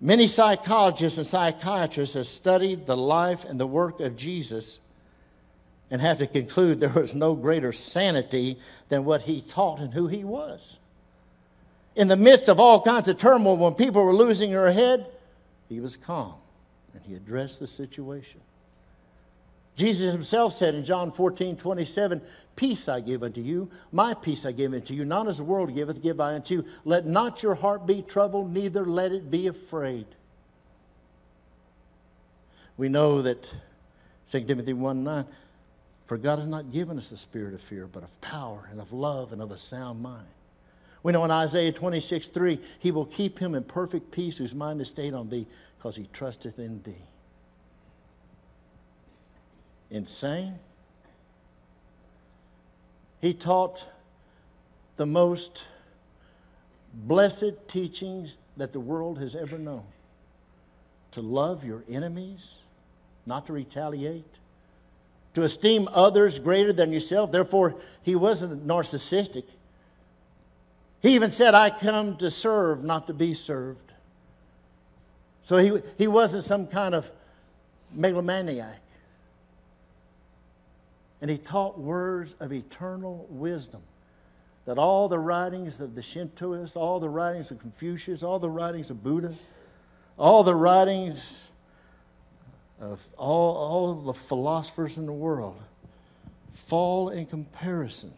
many 0.00 0.26
psychologists 0.26 1.18
and 1.18 1.26
psychiatrists 1.26 2.14
have 2.14 2.26
studied 2.26 2.86
the 2.86 2.96
life 2.96 3.44
and 3.44 3.58
the 3.60 3.66
work 3.66 4.00
of 4.00 4.16
Jesus 4.16 4.80
and 5.90 6.00
have 6.00 6.18
to 6.18 6.26
conclude 6.26 6.80
there 6.80 6.88
was 6.88 7.14
no 7.14 7.36
greater 7.36 7.72
sanity 7.72 8.58
than 8.88 9.04
what 9.04 9.22
he 9.22 9.40
taught 9.40 9.78
and 9.78 9.94
who 9.94 10.08
he 10.08 10.24
was 10.24 10.78
in 11.96 12.08
the 12.08 12.16
midst 12.16 12.48
of 12.48 12.58
all 12.58 12.80
kinds 12.80 13.08
of 13.08 13.18
turmoil, 13.18 13.56
when 13.56 13.74
people 13.74 14.04
were 14.04 14.14
losing 14.14 14.50
their 14.50 14.72
head, 14.72 15.08
he 15.68 15.80
was 15.80 15.96
calm 15.96 16.34
and 16.92 17.02
he 17.02 17.14
addressed 17.14 17.60
the 17.60 17.66
situation. 17.66 18.40
Jesus 19.76 20.12
himself 20.12 20.54
said 20.54 20.74
in 20.74 20.84
John 20.84 21.10
14, 21.10 21.56
27, 21.56 22.22
Peace 22.54 22.88
I 22.88 23.00
give 23.00 23.24
unto 23.24 23.40
you, 23.40 23.68
my 23.90 24.14
peace 24.14 24.46
I 24.46 24.52
give 24.52 24.72
unto 24.72 24.94
you, 24.94 25.04
not 25.04 25.26
as 25.26 25.38
the 25.38 25.44
world 25.44 25.74
giveth, 25.74 26.00
give 26.00 26.20
I 26.20 26.34
unto 26.34 26.54
you. 26.54 26.64
Let 26.84 27.06
not 27.06 27.42
your 27.42 27.56
heart 27.56 27.84
be 27.86 28.02
troubled, 28.02 28.52
neither 28.52 28.84
let 28.84 29.10
it 29.10 29.30
be 29.30 29.48
afraid. 29.48 30.06
We 32.76 32.88
know 32.88 33.22
that 33.22 33.48
2 34.30 34.44
Timothy 34.44 34.72
1 34.72 35.02
9, 35.02 35.24
for 36.06 36.18
God 36.18 36.38
has 36.38 36.46
not 36.46 36.70
given 36.70 36.96
us 36.96 37.10
a 37.10 37.16
spirit 37.16 37.54
of 37.54 37.60
fear, 37.60 37.88
but 37.90 38.04
of 38.04 38.20
power 38.20 38.68
and 38.70 38.80
of 38.80 38.92
love 38.92 39.32
and 39.32 39.42
of 39.42 39.50
a 39.50 39.58
sound 39.58 40.00
mind. 40.00 40.26
We 41.04 41.12
know 41.12 41.24
in 41.24 41.30
Isaiah 41.30 41.70
26 41.70 42.28
3, 42.28 42.58
he 42.80 42.90
will 42.90 43.04
keep 43.04 43.38
him 43.38 43.54
in 43.54 43.62
perfect 43.64 44.10
peace 44.10 44.38
whose 44.38 44.54
mind 44.54 44.80
is 44.80 44.88
stayed 44.88 45.12
on 45.12 45.28
thee 45.28 45.46
because 45.78 45.94
he 45.94 46.08
trusteth 46.12 46.58
in 46.58 46.82
thee. 46.82 47.04
Insane? 49.90 50.58
He 53.20 53.34
taught 53.34 53.86
the 54.96 55.04
most 55.04 55.66
blessed 56.94 57.68
teachings 57.68 58.38
that 58.56 58.72
the 58.72 58.80
world 58.80 59.18
has 59.18 59.34
ever 59.34 59.58
known 59.58 59.84
to 61.10 61.20
love 61.20 61.64
your 61.64 61.84
enemies, 61.86 62.60
not 63.26 63.46
to 63.46 63.52
retaliate, 63.52 64.38
to 65.34 65.42
esteem 65.42 65.86
others 65.92 66.38
greater 66.38 66.72
than 66.72 66.92
yourself. 66.92 67.30
Therefore, 67.30 67.76
he 68.02 68.14
wasn't 68.14 68.66
narcissistic. 68.66 69.44
He 71.04 71.14
even 71.16 71.30
said, 71.30 71.54
I 71.54 71.68
come 71.68 72.16
to 72.16 72.30
serve, 72.30 72.82
not 72.82 73.08
to 73.08 73.12
be 73.12 73.34
served. 73.34 73.92
So 75.42 75.58
he, 75.58 75.82
he 75.98 76.08
wasn't 76.08 76.44
some 76.44 76.66
kind 76.66 76.94
of 76.94 77.12
megalomaniac. 77.92 78.80
And 81.20 81.30
he 81.30 81.36
taught 81.36 81.78
words 81.78 82.36
of 82.40 82.54
eternal 82.54 83.26
wisdom 83.28 83.82
that 84.64 84.78
all 84.78 85.10
the 85.10 85.18
writings 85.18 85.78
of 85.78 85.94
the 85.94 86.00
Shintoists, 86.00 86.74
all 86.74 86.98
the 87.00 87.10
writings 87.10 87.50
of 87.50 87.58
Confucius, 87.58 88.22
all 88.22 88.38
the 88.38 88.48
writings 88.48 88.88
of 88.88 89.04
Buddha, 89.04 89.34
all 90.18 90.42
the 90.42 90.54
writings 90.54 91.50
of 92.80 93.06
all, 93.18 93.54
all 93.56 93.94
the 93.94 94.14
philosophers 94.14 94.96
in 94.96 95.04
the 95.04 95.12
world 95.12 95.60
fall 96.54 97.10
in 97.10 97.26
comparison 97.26 98.14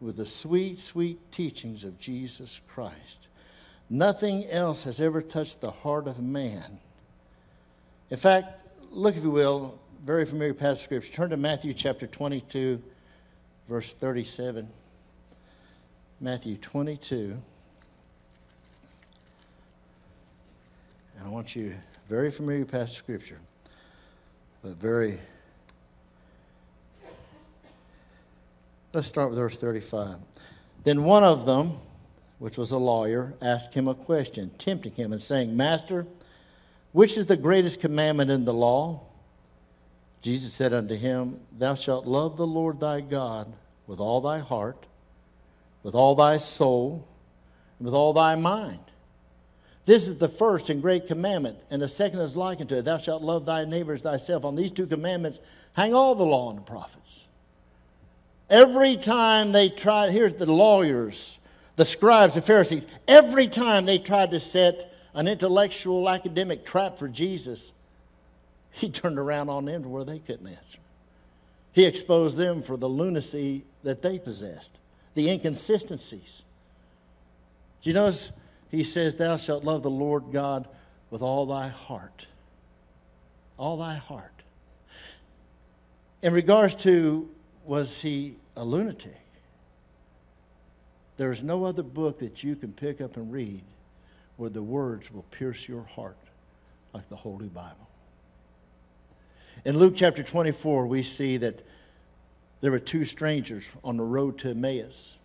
with 0.00 0.16
the 0.16 0.26
sweet, 0.26 0.78
sweet 0.78 1.32
teachings 1.32 1.84
of 1.84 1.98
Jesus 1.98 2.60
Christ. 2.68 3.28
Nothing 3.88 4.44
else 4.46 4.82
has 4.82 5.00
ever 5.00 5.22
touched 5.22 5.60
the 5.60 5.70
heart 5.70 6.06
of 6.06 6.20
man. 6.20 6.78
In 8.10 8.16
fact, 8.16 8.66
look, 8.90 9.16
if 9.16 9.22
you 9.22 9.30
will, 9.30 9.78
very 10.04 10.26
familiar 10.26 10.54
passage 10.54 10.78
of 10.78 10.84
Scripture. 10.84 11.12
Turn 11.12 11.30
to 11.30 11.36
Matthew 11.36 11.72
chapter 11.72 12.06
22, 12.06 12.82
verse 13.68 13.92
37. 13.94 14.68
Matthew 16.20 16.56
22. 16.56 17.36
And 21.16 21.24
I 21.24 21.28
want 21.28 21.56
you, 21.56 21.74
very 22.08 22.30
familiar 22.30 22.64
passage 22.64 22.90
of 22.90 22.96
Scripture, 22.96 23.38
but 24.62 24.76
very. 24.76 25.18
Let's 28.96 29.08
start 29.08 29.28
with 29.28 29.38
verse 29.38 29.58
35. 29.58 30.16
Then 30.82 31.04
one 31.04 31.22
of 31.22 31.44
them, 31.44 31.72
which 32.38 32.56
was 32.56 32.70
a 32.70 32.78
lawyer, 32.78 33.34
asked 33.42 33.74
him 33.74 33.88
a 33.88 33.94
question, 33.94 34.50
tempting 34.56 34.92
him 34.92 35.12
and 35.12 35.20
saying, 35.20 35.54
Master, 35.54 36.06
which 36.92 37.18
is 37.18 37.26
the 37.26 37.36
greatest 37.36 37.82
commandment 37.82 38.30
in 38.30 38.46
the 38.46 38.54
law? 38.54 39.02
Jesus 40.22 40.54
said 40.54 40.72
unto 40.72 40.94
him, 40.94 41.40
Thou 41.58 41.74
shalt 41.74 42.06
love 42.06 42.38
the 42.38 42.46
Lord 42.46 42.80
thy 42.80 43.02
God 43.02 43.52
with 43.86 44.00
all 44.00 44.22
thy 44.22 44.38
heart 44.38 44.86
with 45.82 45.94
all 45.94 46.14
thy 46.14 46.38
soul, 46.38 47.06
and 47.78 47.84
with 47.84 47.94
all 47.94 48.14
thy 48.14 48.34
mind. 48.34 48.80
This 49.84 50.08
is 50.08 50.18
the 50.18 50.26
first 50.26 50.70
and 50.70 50.80
great 50.80 51.06
commandment, 51.06 51.58
and 51.70 51.82
the 51.82 51.86
second 51.86 52.20
is 52.20 52.34
like 52.34 52.62
unto 52.62 52.76
it 52.76 52.86
Thou 52.86 52.96
shalt 52.96 53.22
love 53.22 53.44
thy 53.44 53.66
neighbors 53.66 54.00
thyself. 54.00 54.46
On 54.46 54.56
these 54.56 54.70
two 54.70 54.86
commandments 54.86 55.38
hang 55.74 55.94
all 55.94 56.14
the 56.14 56.24
law 56.24 56.48
and 56.48 56.58
the 56.58 56.62
prophets. 56.62 57.26
Every 58.48 58.96
time 58.96 59.52
they 59.52 59.68
tried, 59.68 60.10
here's 60.10 60.34
the 60.34 60.50
lawyers, 60.50 61.38
the 61.76 61.84
scribes, 61.84 62.34
the 62.34 62.42
Pharisees, 62.42 62.86
every 63.08 63.48
time 63.48 63.86
they 63.86 63.98
tried 63.98 64.30
to 64.30 64.40
set 64.40 64.92
an 65.14 65.26
intellectual 65.26 66.08
academic 66.08 66.64
trap 66.64 66.98
for 66.98 67.08
Jesus, 67.08 67.72
he 68.70 68.90
turned 68.90 69.18
around 69.18 69.48
on 69.48 69.64
them 69.64 69.82
to 69.82 69.88
where 69.88 70.04
they 70.04 70.18
couldn't 70.18 70.46
answer. 70.46 70.78
He 71.72 71.84
exposed 71.84 72.36
them 72.36 72.62
for 72.62 72.76
the 72.76 72.88
lunacy 72.88 73.64
that 73.82 74.02
they 74.02 74.18
possessed 74.18 74.80
the 75.16 75.30
inconsistencies. 75.30 76.44
Do 77.82 77.90
you 77.90 77.94
notice 77.94 78.38
he 78.70 78.84
says, 78.84 79.16
Thou 79.16 79.36
shalt 79.36 79.64
love 79.64 79.82
the 79.82 79.90
Lord 79.90 80.24
God 80.30 80.68
with 81.10 81.22
all 81.22 81.46
thy 81.46 81.68
heart? 81.68 82.26
All 83.56 83.78
thy 83.78 83.94
heart. 83.94 84.42
In 86.22 86.32
regards 86.32 86.74
to, 86.76 87.28
was 87.66 88.00
he 88.00 88.36
a 88.56 88.64
lunatic? 88.64 89.20
There 91.16 91.32
is 91.32 91.42
no 91.42 91.64
other 91.64 91.82
book 91.82 92.18
that 92.20 92.44
you 92.44 92.56
can 92.56 92.72
pick 92.72 93.00
up 93.00 93.16
and 93.16 93.32
read 93.32 93.62
where 94.36 94.50
the 94.50 94.62
words 94.62 95.10
will 95.10 95.24
pierce 95.30 95.68
your 95.68 95.82
heart 95.82 96.16
like 96.92 97.08
the 97.08 97.16
Holy 97.16 97.48
Bible. 97.48 97.88
In 99.64 99.78
Luke 99.78 99.94
chapter 99.96 100.22
24, 100.22 100.86
we 100.86 101.02
see 101.02 101.38
that 101.38 101.62
there 102.60 102.70
were 102.70 102.78
two 102.78 103.04
strangers 103.04 103.66
on 103.82 103.96
the 103.96 104.04
road 104.04 104.38
to 104.38 104.50
Emmaus. 104.50 105.16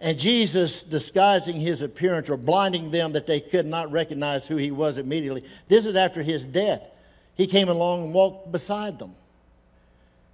And 0.00 0.18
Jesus, 0.18 0.82
disguising 0.82 1.60
his 1.60 1.82
appearance 1.82 2.30
or 2.30 2.36
blinding 2.36 2.90
them 2.90 3.12
that 3.12 3.26
they 3.26 3.40
could 3.40 3.66
not 3.66 3.90
recognize 3.90 4.46
who 4.46 4.56
he 4.56 4.70
was 4.70 4.98
immediately, 4.98 5.44
this 5.68 5.86
is 5.86 5.96
after 5.96 6.22
his 6.22 6.44
death. 6.44 6.88
He 7.36 7.46
came 7.46 7.68
along 7.68 8.04
and 8.04 8.14
walked 8.14 8.52
beside 8.52 8.98
them. 8.98 9.14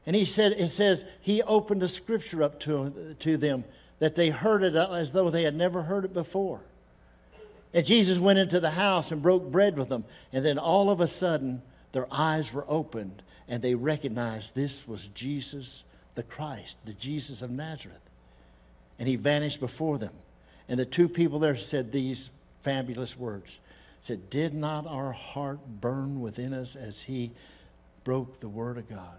And 0.06 0.16
he 0.16 0.24
said, 0.24 0.52
it 0.52 0.68
says, 0.68 1.04
he 1.20 1.42
opened 1.42 1.82
the 1.82 1.88
scripture 1.88 2.42
up 2.42 2.58
to, 2.60 3.14
to 3.18 3.36
them 3.36 3.64
that 3.98 4.14
they 4.14 4.30
heard 4.30 4.62
it 4.62 4.74
as 4.74 5.12
though 5.12 5.30
they 5.30 5.42
had 5.42 5.54
never 5.54 5.82
heard 5.82 6.04
it 6.04 6.14
before. 6.14 6.60
And 7.72 7.86
Jesus 7.86 8.18
went 8.18 8.38
into 8.38 8.58
the 8.58 8.70
house 8.70 9.12
and 9.12 9.22
broke 9.22 9.50
bread 9.50 9.76
with 9.76 9.88
them. 9.88 10.04
And 10.32 10.44
then 10.44 10.58
all 10.58 10.90
of 10.90 11.00
a 11.00 11.06
sudden, 11.06 11.62
their 11.92 12.06
eyes 12.10 12.52
were 12.52 12.64
opened 12.66 13.22
and 13.48 13.62
they 13.62 13.74
recognized 13.74 14.54
this 14.54 14.86
was 14.88 15.08
Jesus 15.08 15.84
the 16.14 16.22
Christ, 16.22 16.76
the 16.84 16.92
Jesus 16.92 17.42
of 17.42 17.50
Nazareth. 17.50 18.00
And 18.98 19.08
he 19.08 19.16
vanished 19.16 19.60
before 19.60 19.98
them. 19.98 20.12
And 20.68 20.78
the 20.78 20.84
two 20.84 21.08
people 21.08 21.38
there 21.38 21.56
said 21.56 21.92
these 21.92 22.30
fabulous 22.62 23.18
words. 23.18 23.60
Said, 24.00 24.30
Did 24.30 24.54
not 24.54 24.86
our 24.86 25.12
heart 25.12 25.58
burn 25.80 26.20
within 26.20 26.52
us 26.52 26.76
as 26.76 27.02
he 27.02 27.32
broke 28.04 28.40
the 28.40 28.48
word 28.48 28.78
of 28.78 28.88
God? 28.88 29.18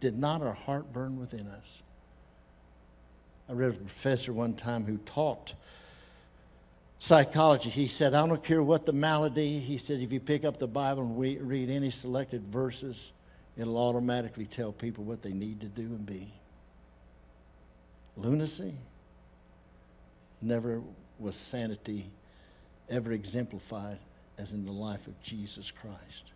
Did 0.00 0.18
not 0.18 0.42
our 0.42 0.52
heart 0.52 0.92
burn 0.92 1.18
within 1.18 1.46
us? 1.48 1.82
I 3.48 3.52
read 3.52 3.70
a 3.70 3.74
professor 3.74 4.32
one 4.32 4.54
time 4.54 4.84
who 4.84 4.98
taught 4.98 5.54
psychology. 6.98 7.70
He 7.70 7.88
said, 7.88 8.14
I 8.14 8.26
don't 8.26 8.42
care 8.42 8.62
what 8.62 8.86
the 8.86 8.92
malady. 8.92 9.58
He 9.58 9.78
said, 9.78 10.00
if 10.00 10.12
you 10.12 10.20
pick 10.20 10.44
up 10.44 10.58
the 10.58 10.68
Bible 10.68 11.02
and 11.02 11.48
read 11.48 11.70
any 11.70 11.90
selected 11.90 12.42
verses, 12.42 13.12
it'll 13.56 13.78
automatically 13.78 14.46
tell 14.46 14.72
people 14.72 15.04
what 15.04 15.22
they 15.22 15.32
need 15.32 15.60
to 15.60 15.68
do 15.68 15.82
and 15.82 16.04
be. 16.04 16.32
Lunacy? 18.16 18.74
Never 20.42 20.82
was 21.18 21.36
sanity 21.36 22.10
ever 22.90 23.12
exemplified 23.12 23.98
as 24.38 24.52
in 24.52 24.64
the 24.64 24.72
life 24.72 25.06
of 25.06 25.20
Jesus 25.22 25.70
Christ. 25.70 26.32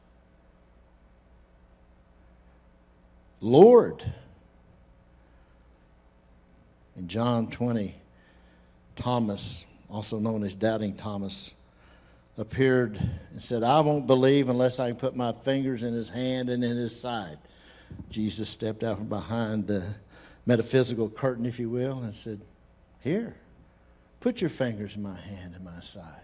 Lord. 3.42 4.02
In 6.96 7.09
John 7.09 7.48
20, 7.48 7.94
Thomas 8.96 9.66
also 9.92 10.18
known 10.18 10.42
as 10.42 10.55
Doubting 10.55 10.94
Thomas, 10.94 11.52
appeared 12.38 12.98
and 13.31 13.42
said, 13.42 13.62
I 13.62 13.81
won't 13.81 14.07
believe 14.07 14.48
unless 14.48 14.81
I 14.81 14.88
can 14.88 14.96
put 14.96 15.14
my 15.14 15.33
fingers 15.33 15.83
in 15.83 15.92
his 15.92 16.09
hand 16.09 16.48
and 16.48 16.64
in 16.64 16.76
his 16.76 16.98
side. 16.98 17.37
Jesus 18.09 18.48
stepped 18.48 18.83
out 18.83 18.96
from 18.96 19.09
behind 19.09 19.66
the 19.66 19.87
metaphysical 20.46 21.11
curtain, 21.11 21.44
if 21.44 21.59
you 21.59 21.68
will, 21.68 21.98
and 21.98 22.14
said, 22.14 22.40
Here, 23.00 23.37
put 24.20 24.40
your 24.40 24.48
fingers 24.48 24.96
in 24.96 25.02
my 25.02 25.20
hand 25.20 25.55
and 25.55 25.62
my 25.62 25.81
side. 25.81 26.22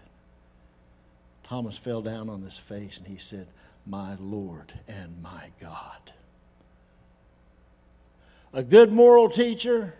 Thomas 1.43 1.77
fell 1.77 2.01
down 2.01 2.27
on 2.27 2.41
his 2.41 2.57
face 2.57 2.97
and 2.97 3.05
he 3.05 3.17
said, 3.17 3.45
My 3.85 4.15
Lord 4.19 4.73
and 4.87 5.21
my 5.21 5.51
God. 5.61 6.11
A 8.53 8.63
good 8.63 8.91
moral 8.91 9.29
teacher 9.29 9.93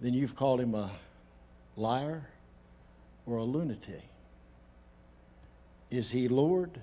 then 0.00 0.14
you've 0.14 0.34
called 0.34 0.60
him 0.60 0.74
a 0.74 0.90
liar 1.76 2.22
or 3.26 3.36
a 3.36 3.44
lunatic. 3.44 4.02
Is 5.90 6.10
he 6.10 6.28
Lord? 6.28 6.80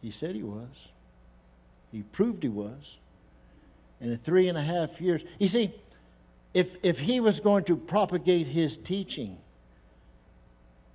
He 0.00 0.10
said 0.10 0.34
he 0.34 0.42
was. 0.42 0.88
He 1.90 2.02
proved 2.02 2.42
he 2.42 2.48
was. 2.48 2.98
And 4.00 4.10
in 4.10 4.16
three 4.16 4.48
and 4.48 4.56
a 4.56 4.62
half 4.62 5.00
years, 5.00 5.24
you 5.38 5.48
see, 5.48 5.72
if, 6.54 6.76
if 6.84 7.00
he 7.00 7.20
was 7.20 7.40
going 7.40 7.64
to 7.64 7.76
propagate 7.76 8.46
his 8.46 8.76
teaching 8.76 9.36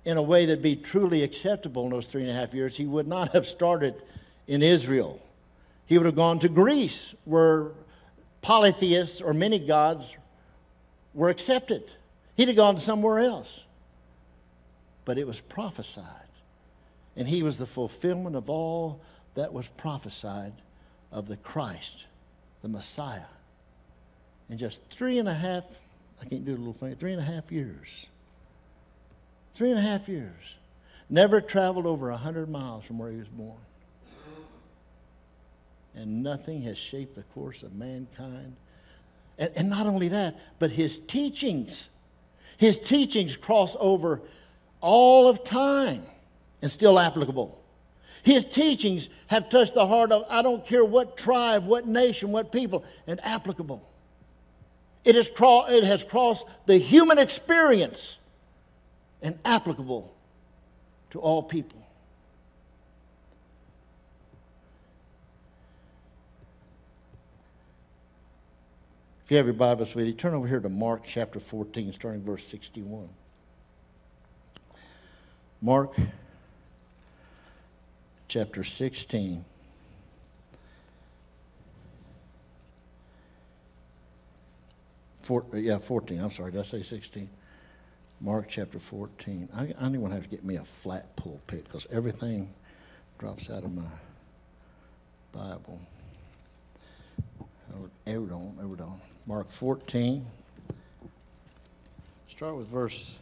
in 0.04 0.16
a 0.16 0.22
way 0.22 0.46
that'd 0.46 0.62
be 0.62 0.76
truly 0.76 1.22
acceptable 1.22 1.84
in 1.84 1.90
those 1.90 2.06
three 2.06 2.22
and 2.22 2.30
a 2.30 2.34
half 2.34 2.54
years, 2.54 2.76
he 2.76 2.86
would 2.86 3.06
not 3.06 3.32
have 3.32 3.46
started 3.46 3.94
in 4.46 4.62
Israel. 4.62 5.20
He 5.86 5.96
would 5.96 6.06
have 6.06 6.16
gone 6.16 6.38
to 6.40 6.48
Greece, 6.48 7.14
where 7.24 7.70
polytheists 8.42 9.20
or 9.20 9.32
many 9.32 9.58
gods 9.58 10.16
were 11.14 11.28
accepted. 11.28 11.90
He'd 12.36 12.48
have 12.48 12.56
gone 12.56 12.78
somewhere 12.78 13.18
else. 13.18 13.66
But 15.04 15.18
it 15.18 15.26
was 15.26 15.40
prophesied. 15.40 16.04
And 17.16 17.28
he 17.28 17.42
was 17.42 17.58
the 17.58 17.66
fulfillment 17.66 18.36
of 18.36 18.50
all 18.50 19.00
that 19.34 19.52
was 19.52 19.68
prophesied 19.68 20.52
of 21.12 21.28
the 21.28 21.36
Christ, 21.36 22.06
the 22.62 22.68
Messiah. 22.68 23.22
In 24.50 24.58
just 24.58 24.84
three 24.90 25.18
and 25.18 25.28
a 25.28 25.34
half, 25.34 25.64
I 26.20 26.26
can't 26.26 26.44
do 26.44 26.52
a 26.52 26.56
little 26.56 26.72
funny, 26.72 26.94
three 26.94 27.12
and 27.12 27.20
a 27.20 27.24
half 27.24 27.50
years. 27.50 28.06
Three 29.54 29.70
and 29.70 29.78
a 29.78 29.82
half 29.82 30.08
years. 30.08 30.56
Never 31.08 31.40
traveled 31.40 31.86
over 31.86 32.10
a 32.10 32.16
hundred 32.16 32.48
miles 32.48 32.84
from 32.84 32.98
where 32.98 33.10
he 33.10 33.18
was 33.18 33.28
born. 33.28 33.58
And 35.96 36.22
nothing 36.22 36.62
has 36.62 36.76
shaped 36.76 37.14
the 37.14 37.22
course 37.22 37.62
of 37.62 37.74
mankind. 37.74 38.54
And, 39.38 39.50
and 39.56 39.70
not 39.70 39.86
only 39.86 40.08
that, 40.08 40.38
but 40.58 40.70
his 40.70 40.98
teachings. 40.98 41.88
His 42.58 42.78
teachings 42.78 43.36
cross 43.36 43.74
over 43.80 44.20
all 44.80 45.26
of 45.26 45.42
time 45.42 46.02
and 46.62 46.70
still 46.70 46.98
applicable. 46.98 47.58
His 48.22 48.44
teachings 48.44 49.08
have 49.28 49.48
touched 49.48 49.74
the 49.74 49.86
heart 49.86 50.12
of, 50.12 50.24
I 50.28 50.42
don't 50.42 50.64
care 50.64 50.84
what 50.84 51.16
tribe, 51.16 51.64
what 51.64 51.86
nation, 51.86 52.32
what 52.32 52.52
people, 52.52 52.84
and 53.06 53.20
applicable. 53.24 53.88
It 55.04 55.14
has, 55.14 55.28
cro- 55.28 55.66
it 55.68 55.84
has 55.84 56.02
crossed 56.02 56.46
the 56.66 56.76
human 56.76 57.18
experience 57.18 58.18
and 59.22 59.38
applicable 59.44 60.12
to 61.10 61.20
all 61.20 61.42
people. 61.42 61.85
If 69.26 69.32
you 69.32 69.38
have 69.38 69.46
your 69.46 69.54
Bibles 69.54 69.92
with 69.92 70.06
you, 70.06 70.12
turn 70.12 70.34
over 70.34 70.46
here 70.46 70.60
to 70.60 70.68
Mark 70.68 71.02
chapter 71.04 71.40
14, 71.40 71.92
starting 71.92 72.22
verse 72.22 72.46
61. 72.46 73.08
Mark 75.60 75.96
chapter 78.28 78.62
16. 78.62 79.44
Four, 85.22 85.44
yeah, 85.54 85.78
14. 85.78 86.20
I'm 86.20 86.30
sorry, 86.30 86.52
did 86.52 86.60
I 86.60 86.62
say 86.62 86.82
16? 86.82 87.28
Mark 88.20 88.46
chapter 88.48 88.78
14. 88.78 89.48
I, 89.56 89.62
I 89.62 89.66
don't 89.66 89.96
even 89.96 90.12
have 90.12 90.22
to 90.22 90.28
get 90.28 90.44
me 90.44 90.54
a 90.54 90.64
flat 90.64 91.16
pulpit 91.16 91.64
because 91.64 91.88
everything 91.90 92.48
drops 93.18 93.50
out 93.50 93.64
of 93.64 93.74
my 93.74 93.88
Bible. 95.32 95.80
Hold 98.06 98.30
on, 98.30 98.56
hold 98.60 98.80
on. 98.80 99.00
Mark 99.26 99.50
14. 99.50 100.24
Start 102.28 102.56
with 102.56 102.68
verse 102.68 103.18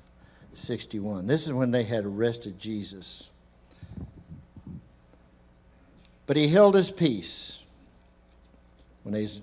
61. 0.52 1.26
This 1.26 1.46
is 1.46 1.52
when 1.54 1.70
they 1.70 1.84
had 1.84 2.04
arrested 2.04 2.58
Jesus. 2.58 3.30
But 6.26 6.36
he 6.36 6.48
held 6.48 6.74
his 6.74 6.90
peace 6.90 7.60
when 9.02 9.14
he's 9.14 9.40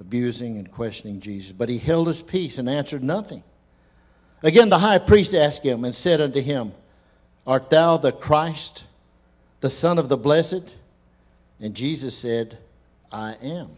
abusing 0.00 0.56
and 0.56 0.70
questioning 0.70 1.20
Jesus. 1.20 1.52
But 1.52 1.68
he 1.68 1.78
held 1.78 2.08
his 2.08 2.22
peace 2.22 2.58
and 2.58 2.68
answered 2.68 3.04
nothing. 3.04 3.44
Again, 4.42 4.68
the 4.68 4.78
high 4.78 4.98
priest 4.98 5.34
asked 5.34 5.64
him 5.64 5.84
and 5.84 5.94
said 5.94 6.20
unto 6.20 6.40
him, 6.40 6.72
Art 7.46 7.70
thou 7.70 7.98
the 7.98 8.10
Christ, 8.10 8.84
the 9.60 9.70
Son 9.70 9.98
of 9.98 10.08
the 10.08 10.16
Blessed? 10.16 10.74
And 11.60 11.74
Jesus 11.74 12.16
said, 12.16 12.58
I 13.12 13.36
am. 13.42 13.76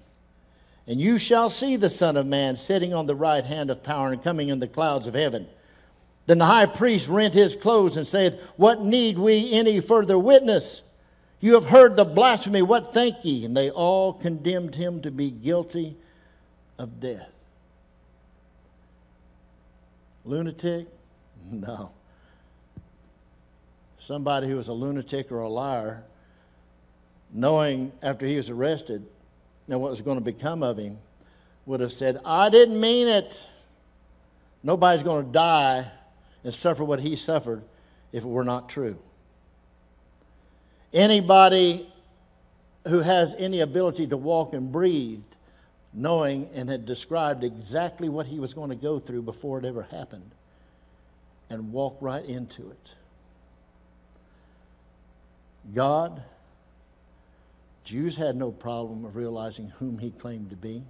And 0.86 1.00
you 1.00 1.18
shall 1.18 1.48
see 1.48 1.76
the 1.76 1.90
Son 1.90 2.16
of 2.16 2.26
Man 2.26 2.56
sitting 2.56 2.92
on 2.92 3.06
the 3.06 3.14
right 3.14 3.44
hand 3.44 3.70
of 3.70 3.82
power 3.82 4.12
and 4.12 4.22
coming 4.22 4.48
in 4.48 4.58
the 4.58 4.66
clouds 4.66 5.06
of 5.06 5.14
heaven. 5.14 5.46
Then 6.26 6.38
the 6.38 6.46
high 6.46 6.66
priest 6.66 7.08
rent 7.08 7.34
his 7.34 7.54
clothes 7.54 7.96
and 7.96 8.06
said, 8.06 8.40
What 8.56 8.80
need 8.80 9.18
we 9.18 9.52
any 9.52 9.80
further 9.80 10.18
witness? 10.18 10.82
You 11.40 11.54
have 11.54 11.66
heard 11.66 11.96
the 11.96 12.04
blasphemy. 12.04 12.62
What 12.62 12.94
think 12.94 13.24
ye? 13.24 13.44
And 13.44 13.56
they 13.56 13.70
all 13.70 14.12
condemned 14.12 14.76
him 14.76 15.02
to 15.02 15.10
be 15.10 15.30
guilty 15.30 15.96
of 16.78 17.00
death. 17.00 17.30
Lunatic? 20.24 20.88
No. 21.50 21.90
Somebody 23.98 24.48
who 24.48 24.56
was 24.56 24.68
a 24.68 24.72
lunatic 24.72 25.30
or 25.30 25.40
a 25.40 25.48
liar, 25.48 26.04
knowing 27.32 27.92
after 28.00 28.24
he 28.24 28.36
was 28.36 28.48
arrested 28.48 29.04
and 29.72 29.80
what 29.80 29.90
was 29.90 30.02
going 30.02 30.18
to 30.18 30.24
become 30.24 30.62
of 30.62 30.78
him, 30.78 30.98
would 31.64 31.80
have 31.80 31.92
said, 31.92 32.18
I 32.24 32.50
didn't 32.50 32.78
mean 32.78 33.08
it. 33.08 33.48
Nobody's 34.62 35.02
going 35.02 35.26
to 35.26 35.32
die 35.32 35.90
and 36.44 36.52
suffer 36.52 36.84
what 36.84 37.00
he 37.00 37.16
suffered 37.16 37.62
if 38.12 38.22
it 38.22 38.28
were 38.28 38.44
not 38.44 38.68
true. 38.68 38.98
Anybody 40.92 41.88
who 42.86 43.00
has 43.00 43.34
any 43.38 43.60
ability 43.60 44.08
to 44.08 44.16
walk 44.16 44.52
and 44.52 44.70
breathe, 44.70 45.24
knowing 45.94 46.48
and 46.54 46.68
had 46.68 46.84
described 46.84 47.42
exactly 47.42 48.08
what 48.08 48.26
he 48.26 48.38
was 48.38 48.54
going 48.54 48.68
to 48.70 48.76
go 48.76 48.98
through 48.98 49.22
before 49.22 49.58
it 49.58 49.64
ever 49.64 49.82
happened, 49.82 50.32
and 51.48 51.72
walk 51.72 51.96
right 52.00 52.24
into 52.24 52.70
it. 52.70 52.90
God, 55.72 56.22
Jews 57.84 58.16
had 58.16 58.36
no 58.36 58.52
problem 58.52 59.04
of 59.04 59.16
realizing 59.16 59.68
whom 59.78 59.98
he 59.98 60.10
claimed 60.10 60.50
to 60.50 60.56
be. 60.56 60.84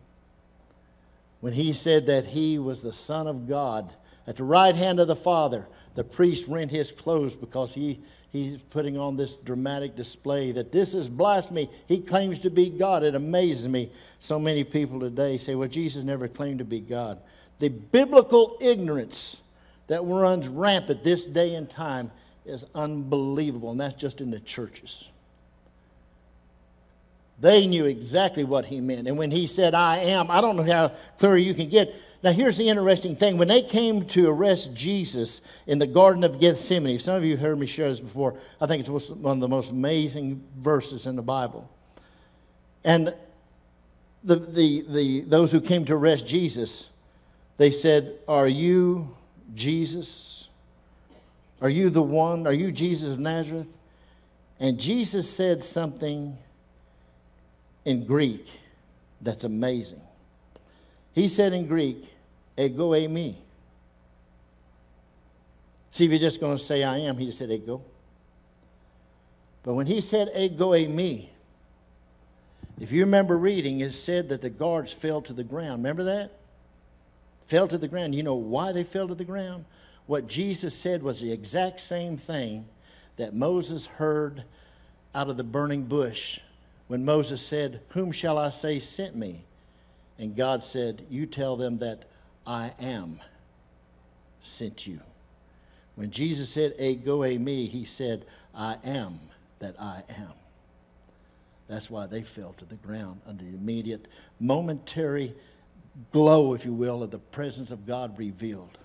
When 1.40 1.52
he 1.52 1.72
said 1.72 2.06
that 2.06 2.26
he 2.26 2.58
was 2.58 2.82
the 2.82 2.92
Son 2.92 3.26
of 3.26 3.48
God 3.48 3.94
at 4.26 4.36
the 4.36 4.44
right 4.44 4.74
hand 4.74 5.00
of 5.00 5.08
the 5.08 5.16
Father, 5.16 5.66
the 5.94 6.04
priest 6.04 6.46
rent 6.46 6.70
his 6.70 6.92
clothes 6.92 7.34
because 7.34 7.74
he 7.74 8.00
he's 8.32 8.58
putting 8.70 8.98
on 8.98 9.16
this 9.16 9.36
dramatic 9.36 9.94
display 9.94 10.52
that 10.52 10.72
this 10.72 10.94
is 10.94 11.08
blasphemy. 11.08 11.68
He 11.86 12.00
claims 12.00 12.40
to 12.40 12.50
be 12.50 12.70
God. 12.70 13.02
It 13.02 13.14
amazes 13.14 13.68
me. 13.68 13.90
So 14.20 14.38
many 14.38 14.64
people 14.64 14.98
today 15.00 15.38
say, 15.38 15.54
well, 15.54 15.68
Jesus 15.68 16.02
never 16.02 16.28
claimed 16.28 16.58
to 16.60 16.64
be 16.64 16.80
God. 16.80 17.20
The 17.58 17.68
biblical 17.68 18.56
ignorance 18.60 19.40
that 19.88 20.02
runs 20.02 20.48
rampant 20.48 21.04
this 21.04 21.26
day 21.26 21.54
and 21.54 21.68
time 21.68 22.10
is 22.46 22.64
unbelievable, 22.74 23.70
and 23.70 23.80
that's 23.80 23.94
just 23.94 24.20
in 24.20 24.30
the 24.30 24.40
churches. 24.40 25.08
They 27.42 27.66
knew 27.66 27.86
exactly 27.86 28.44
what 28.44 28.66
he 28.66 28.80
meant. 28.80 29.08
And 29.08 29.18
when 29.18 29.32
he 29.32 29.48
said, 29.48 29.74
I 29.74 29.96
am, 29.96 30.30
I 30.30 30.40
don't 30.40 30.54
know 30.54 30.62
how 30.62 30.92
clear 31.18 31.36
you 31.36 31.54
can 31.54 31.68
get. 31.68 31.92
Now, 32.22 32.30
here's 32.30 32.56
the 32.56 32.68
interesting 32.68 33.16
thing. 33.16 33.36
When 33.36 33.48
they 33.48 33.62
came 33.62 34.04
to 34.10 34.30
arrest 34.30 34.72
Jesus 34.74 35.40
in 35.66 35.80
the 35.80 35.86
Garden 35.88 36.22
of 36.22 36.38
Gethsemane, 36.38 37.00
some 37.00 37.16
of 37.16 37.24
you 37.24 37.36
heard 37.36 37.58
me 37.58 37.66
share 37.66 37.88
this 37.88 37.98
before. 37.98 38.36
I 38.60 38.66
think 38.66 38.86
it's 38.86 39.10
one 39.10 39.38
of 39.38 39.40
the 39.40 39.48
most 39.48 39.72
amazing 39.72 40.40
verses 40.58 41.06
in 41.06 41.16
the 41.16 41.22
Bible. 41.22 41.68
And 42.84 43.12
the, 44.22 44.36
the, 44.36 44.84
the, 44.88 45.20
those 45.22 45.50
who 45.50 45.60
came 45.60 45.84
to 45.86 45.94
arrest 45.94 46.24
Jesus, 46.24 46.90
they 47.56 47.72
said, 47.72 48.20
Are 48.28 48.46
you 48.46 49.16
Jesus? 49.56 50.48
Are 51.60 51.68
you 51.68 51.90
the 51.90 52.02
one? 52.02 52.46
Are 52.46 52.52
you 52.52 52.70
Jesus 52.70 53.10
of 53.10 53.18
Nazareth? 53.18 53.66
And 54.60 54.78
Jesus 54.78 55.28
said 55.28 55.64
something 55.64 56.36
in 57.84 58.04
Greek 58.04 58.46
that's 59.22 59.44
amazing. 59.44 60.00
He 61.14 61.28
said 61.28 61.52
in 61.52 61.66
Greek, 61.66 62.12
ego 62.58 62.90
eimi. 62.90 63.36
See, 65.92 66.04
if 66.06 66.10
you're 66.10 66.20
just 66.20 66.40
going 66.40 66.56
to 66.56 66.62
say 66.62 66.82
I 66.82 66.98
am, 66.98 67.16
he 67.16 67.26
just 67.26 67.38
said 67.38 67.50
ego. 67.50 67.82
But 69.62 69.74
when 69.74 69.86
he 69.86 70.00
said 70.00 70.28
ego 70.36 70.70
eimi, 70.70 71.28
if 72.80 72.90
you 72.90 73.04
remember 73.04 73.38
reading, 73.38 73.80
it 73.80 73.92
said 73.92 74.28
that 74.30 74.42
the 74.42 74.50
guards 74.50 74.92
fell 74.92 75.22
to 75.22 75.32
the 75.32 75.44
ground. 75.44 75.82
Remember 75.82 76.02
that? 76.04 76.32
Fell 77.46 77.68
to 77.68 77.78
the 77.78 77.86
ground. 77.86 78.14
You 78.14 78.24
know 78.24 78.34
why 78.34 78.72
they 78.72 78.82
fell 78.82 79.06
to 79.06 79.14
the 79.14 79.24
ground? 79.24 79.66
What 80.06 80.26
Jesus 80.26 80.74
said 80.74 81.02
was 81.02 81.20
the 81.20 81.30
exact 81.30 81.78
same 81.78 82.16
thing 82.16 82.66
that 83.18 83.34
Moses 83.34 83.86
heard 83.86 84.44
out 85.14 85.28
of 85.28 85.36
the 85.36 85.44
burning 85.44 85.84
bush 85.84 86.40
when 86.92 87.06
Moses 87.06 87.40
said, 87.40 87.80
Whom 87.92 88.12
shall 88.12 88.36
I 88.36 88.50
say 88.50 88.78
sent 88.78 89.16
me? 89.16 89.46
And 90.18 90.36
God 90.36 90.62
said, 90.62 91.06
You 91.08 91.24
tell 91.24 91.56
them 91.56 91.78
that 91.78 92.04
I 92.46 92.72
am 92.78 93.18
sent 94.42 94.86
you. 94.86 95.00
When 95.94 96.10
Jesus 96.10 96.50
said, 96.50 96.74
Ego 96.78 97.20
eimi, 97.20 97.66
he 97.66 97.86
said, 97.86 98.26
I 98.54 98.76
am 98.84 99.18
that 99.60 99.74
I 99.80 100.02
am. 100.18 100.34
That's 101.66 101.88
why 101.88 102.04
they 102.04 102.20
fell 102.20 102.52
to 102.58 102.66
the 102.66 102.76
ground 102.76 103.22
under 103.26 103.42
the 103.42 103.54
immediate, 103.54 104.06
momentary 104.38 105.34
glow, 106.12 106.52
if 106.52 106.66
you 106.66 106.74
will, 106.74 107.02
of 107.02 107.10
the 107.10 107.18
presence 107.18 107.70
of 107.70 107.86
God 107.86 108.18
revealed. 108.18 108.76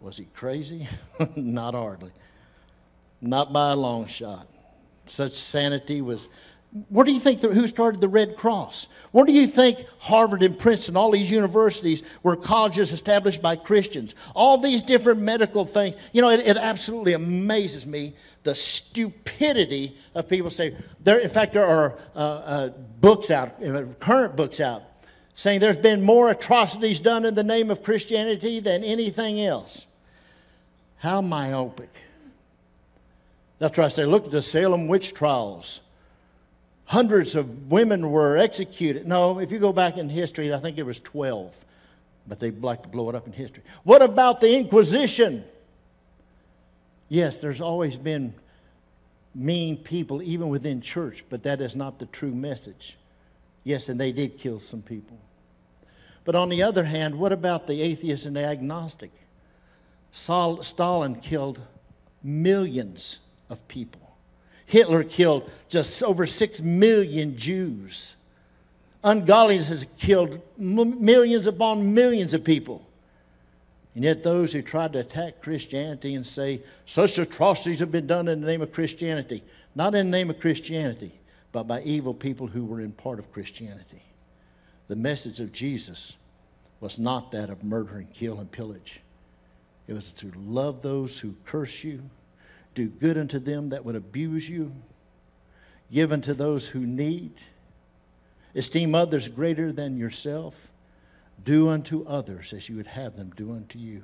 Was 0.00 0.16
he 0.16 0.24
crazy? 0.34 0.88
Not 1.36 1.74
hardly. 1.74 2.12
Not 3.20 3.52
by 3.52 3.72
a 3.72 3.76
long 3.76 4.06
shot. 4.06 4.46
Such 5.10 5.32
sanity 5.32 6.00
was 6.00 6.28
Where 6.88 7.04
do 7.04 7.10
you 7.10 7.18
think 7.18 7.40
who 7.40 7.66
started 7.66 8.00
the 8.00 8.08
Red 8.08 8.36
Cross? 8.36 8.86
Where 9.10 9.24
do 9.24 9.32
you 9.32 9.48
think 9.48 9.84
Harvard 9.98 10.44
and 10.44 10.56
Princeton, 10.56 10.96
all 10.96 11.10
these 11.10 11.32
universities 11.32 12.04
were 12.22 12.36
colleges 12.36 12.92
established 12.92 13.42
by 13.42 13.56
Christians? 13.56 14.14
All 14.36 14.56
these 14.56 14.82
different 14.82 15.20
medical 15.20 15.64
things. 15.64 15.96
You 16.12 16.22
know, 16.22 16.30
it, 16.30 16.46
it 16.46 16.56
absolutely 16.56 17.14
amazes 17.14 17.86
me 17.86 18.14
the 18.44 18.54
stupidity 18.54 19.96
of 20.14 20.28
people 20.28 20.50
say. 20.50 20.76
There, 21.02 21.18
in 21.18 21.28
fact, 21.28 21.54
there 21.54 21.66
are 21.66 21.98
uh, 22.14 22.18
uh, 22.18 22.68
books 23.00 23.32
out, 23.32 23.60
current 23.98 24.36
books 24.36 24.60
out, 24.60 24.84
saying 25.34 25.58
there's 25.58 25.76
been 25.76 26.02
more 26.02 26.30
atrocities 26.30 27.00
done 27.00 27.24
in 27.24 27.34
the 27.34 27.42
name 27.42 27.72
of 27.72 27.82
Christianity 27.82 28.60
than 28.60 28.84
anything 28.84 29.40
else. 29.40 29.86
How 30.98 31.20
myopic. 31.20 31.90
That's 33.60 33.78
why 33.78 33.84
I 33.84 33.88
say, 33.88 34.04
look 34.04 34.24
at 34.24 34.32
the 34.32 34.42
Salem 34.42 34.88
witch 34.88 35.14
trials 35.14 35.80
hundreds 36.90 37.36
of 37.36 37.70
women 37.70 38.10
were 38.10 38.36
executed. 38.36 39.06
No, 39.06 39.38
if 39.38 39.52
you 39.52 39.60
go 39.60 39.72
back 39.72 39.96
in 39.96 40.08
history, 40.08 40.52
I 40.52 40.58
think 40.58 40.76
it 40.76 40.82
was 40.82 40.98
12, 40.98 41.64
but 42.26 42.40
they 42.40 42.50
like 42.50 42.82
to 42.82 42.88
blow 42.88 43.08
it 43.08 43.14
up 43.14 43.28
in 43.28 43.32
history. 43.32 43.62
What 43.84 44.02
about 44.02 44.40
the 44.40 44.56
Inquisition? 44.56 45.44
Yes, 47.08 47.40
there's 47.40 47.60
always 47.60 47.96
been 47.96 48.34
mean 49.36 49.76
people, 49.76 50.20
even 50.20 50.48
within 50.48 50.80
church, 50.80 51.24
but 51.30 51.44
that 51.44 51.60
is 51.60 51.76
not 51.76 52.00
the 52.00 52.06
true 52.06 52.34
message. 52.34 52.96
Yes, 53.62 53.88
and 53.88 54.00
they 54.00 54.10
did 54.10 54.36
kill 54.36 54.58
some 54.58 54.82
people. 54.82 55.16
But 56.24 56.34
on 56.34 56.48
the 56.48 56.64
other 56.64 56.82
hand, 56.82 57.16
what 57.16 57.30
about 57.30 57.68
the 57.68 57.82
atheist 57.82 58.26
and 58.26 58.34
the 58.34 58.44
agnostic? 58.44 59.12
Stalin 60.10 61.14
killed 61.14 61.60
millions 62.20 63.20
of 63.50 63.66
people. 63.68 64.00
Hitler 64.66 65.02
killed 65.02 65.50
just 65.68 66.02
over 66.02 66.26
six 66.26 66.60
million 66.60 67.36
Jews. 67.36 68.14
Ungodliness 69.02 69.68
has 69.68 69.84
killed 69.98 70.40
millions 70.56 71.46
upon 71.46 71.92
millions 71.92 72.34
of 72.34 72.44
people. 72.44 72.86
And 73.94 74.04
yet, 74.04 74.22
those 74.22 74.52
who 74.52 74.62
tried 74.62 74.92
to 74.92 75.00
attack 75.00 75.42
Christianity 75.42 76.14
and 76.14 76.24
say, 76.24 76.62
such 76.86 77.18
atrocities 77.18 77.80
have 77.80 77.90
been 77.90 78.06
done 78.06 78.28
in 78.28 78.40
the 78.40 78.46
name 78.46 78.62
of 78.62 78.72
Christianity, 78.72 79.42
not 79.74 79.96
in 79.96 80.10
the 80.10 80.16
name 80.16 80.30
of 80.30 80.38
Christianity, 80.38 81.12
but 81.50 81.64
by 81.64 81.80
evil 81.82 82.14
people 82.14 82.46
who 82.46 82.64
were 82.64 82.80
in 82.80 82.92
part 82.92 83.18
of 83.18 83.32
Christianity. 83.32 84.04
The 84.86 84.94
message 84.94 85.40
of 85.40 85.52
Jesus 85.52 86.16
was 86.78 86.98
not 86.98 87.32
that 87.32 87.50
of 87.50 87.64
murder 87.64 87.98
and 87.98 88.12
kill 88.12 88.38
and 88.38 88.50
pillage, 88.50 89.00
it 89.88 89.94
was 89.94 90.12
to 90.14 90.30
love 90.36 90.82
those 90.82 91.18
who 91.18 91.34
curse 91.44 91.82
you 91.82 92.08
do 92.80 92.88
good 92.88 93.18
unto 93.18 93.38
them 93.38 93.68
that 93.70 93.84
would 93.84 93.96
abuse 93.96 94.48
you, 94.48 94.72
give 95.92 96.12
unto 96.12 96.32
those 96.32 96.68
who 96.68 96.80
need, 96.80 97.32
esteem 98.54 98.94
others 98.94 99.28
greater 99.28 99.70
than 99.70 99.98
yourself, 99.98 100.72
do 101.44 101.68
unto 101.68 102.04
others 102.06 102.52
as 102.52 102.68
you 102.68 102.76
would 102.76 102.86
have 102.86 103.16
them 103.16 103.30
do 103.36 103.52
unto 103.52 103.78
you. 103.78 104.02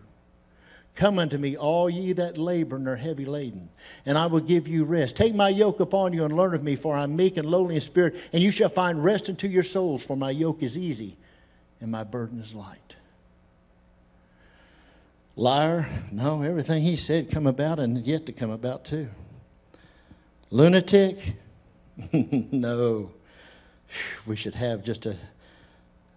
Come 0.94 1.18
unto 1.18 1.36
me, 1.36 1.56
all 1.56 1.88
ye 1.88 2.12
that 2.14 2.38
labor 2.38 2.76
and 2.76 2.88
are 2.88 2.96
heavy 2.96 3.26
laden, 3.26 3.68
and 4.04 4.16
I 4.16 4.26
will 4.26 4.40
give 4.40 4.66
you 4.66 4.84
rest. 4.84 5.16
Take 5.16 5.34
my 5.34 5.50
yoke 5.50 5.80
upon 5.80 6.12
you 6.12 6.24
and 6.24 6.36
learn 6.36 6.54
of 6.54 6.62
me, 6.62 6.76
for 6.76 6.96
I 6.96 7.04
am 7.04 7.16
meek 7.16 7.36
and 7.36 7.48
lowly 7.48 7.74
in 7.76 7.80
spirit, 7.80 8.16
and 8.32 8.42
you 8.42 8.50
shall 8.50 8.70
find 8.70 9.02
rest 9.02 9.28
unto 9.28 9.46
your 9.46 9.62
souls, 9.62 10.04
for 10.04 10.16
my 10.16 10.30
yoke 10.30 10.62
is 10.62 10.76
easy 10.76 11.16
and 11.80 11.90
my 11.90 12.04
burden 12.04 12.40
is 12.40 12.54
light. 12.54 12.95
Liar, 15.36 15.86
no, 16.10 16.40
everything 16.40 16.82
he 16.82 16.96
said 16.96 17.30
come 17.30 17.46
about 17.46 17.78
and 17.78 18.06
yet 18.06 18.24
to 18.26 18.32
come 18.32 18.50
about 18.50 18.86
too. 18.86 19.08
Lunatic, 20.50 21.34
no. 22.12 23.10
We 24.26 24.34
should 24.34 24.54
have 24.54 24.82
just 24.82 25.04
a 25.04 25.16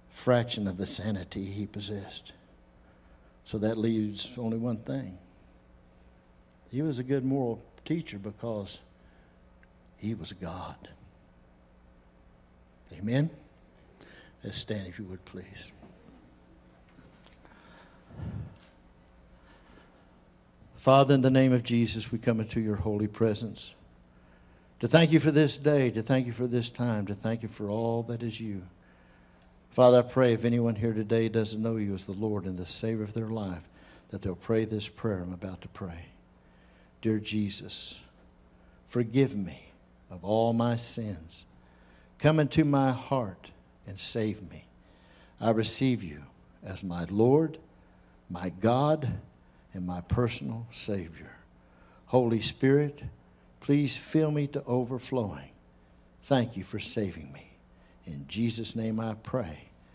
fraction 0.10 0.68
of 0.68 0.78
the 0.78 0.86
sanity 0.86 1.44
he 1.44 1.68
possessed. 1.68 2.32
So 3.44 3.58
that 3.58 3.78
leaves 3.78 4.32
only 4.38 4.58
one 4.58 4.78
thing. 4.78 5.18
He 6.72 6.82
was 6.82 7.00
a 7.00 7.04
good 7.04 7.26
moral 7.26 7.62
teacher 7.84 8.18
because 8.18 8.80
he 9.98 10.14
was 10.14 10.32
God. 10.34 10.88
Amen? 12.98 13.30
Let's 14.44 14.58
stand 14.58 14.88
if 14.88 14.98
you 14.98 15.06
would, 15.06 15.24
please. 15.26 15.72
Father, 20.80 21.14
in 21.14 21.22
the 21.22 21.30
name 21.30 21.52
of 21.52 21.64
Jesus, 21.64 22.10
we 22.10 22.18
come 22.18 22.40
into 22.40 22.62
your 22.62 22.78
holy 22.78 23.06
presence 23.06 23.76
to 24.80 24.88
thank 24.88 25.12
you 25.12 25.20
for 25.20 25.30
this 25.30 25.58
day, 25.58 25.92
to 25.92 26.02
thank 26.02 26.26
you 26.26 26.32
for 26.32 26.48
this 26.48 26.70
time, 26.70 27.06
to 27.08 27.14
thank 27.14 27.44
you 27.44 27.50
for 27.50 27.70
all 27.70 28.02
that 28.04 28.24
is 28.24 28.40
you. 28.40 28.62
Father, 29.72 30.00
I 30.00 30.04
pray 30.04 30.32
if 30.32 30.46
anyone 30.46 30.76
here 30.76 30.94
today 30.94 31.28
doesn't 31.28 31.62
know 31.62 31.76
you 31.76 31.94
as 31.94 32.06
the 32.06 32.14
Lord 32.14 32.46
and 32.46 32.58
the 32.58 32.66
Savior 32.66 33.04
of 33.04 33.14
their 33.14 33.28
life, 33.28 33.68
that 34.12 34.22
they'll 34.22 34.38
pray 34.38 34.64
this 34.64 34.88
prayer 34.88 35.20
I'm 35.20 35.34
about 35.34 35.60
to 35.64 35.68
pray. 35.68 36.06
Dear 37.02 37.20
Jesus, 37.20 38.00
forgive 38.88 39.36
me 39.36 39.74
of 40.10 40.24
all 40.24 40.54
my 40.54 40.78
sins. 40.78 41.44
Come 42.20 42.40
into 42.40 42.64
my 42.64 42.94
heart 42.94 43.52
and 43.86 44.00
save 44.00 44.50
me. 44.50 44.64
I 45.42 45.52
receive 45.52 46.02
you 46.04 46.24
as 46.64 46.86
my 46.86 47.06
Lord, 47.10 47.58
my 48.30 48.48
God, 48.48 49.20
and 49.74 49.86
my 49.86 50.02
personal 50.02 50.68
Savior. 50.72 51.32
Holy 52.08 52.42
Spirit, 52.42 53.04
please 53.60 53.96
fill 53.96 54.32
me 54.32 54.48
to 54.48 54.64
overflowing. 54.64 55.50
Thank 56.24 56.58
you 56.58 56.64
for 56.64 56.80
saving 56.80 57.32
me. 57.32 57.52
In 58.06 58.26
Jesus' 58.28 58.76
name 58.76 59.00
I 59.00 59.16
pray. 59.22 59.69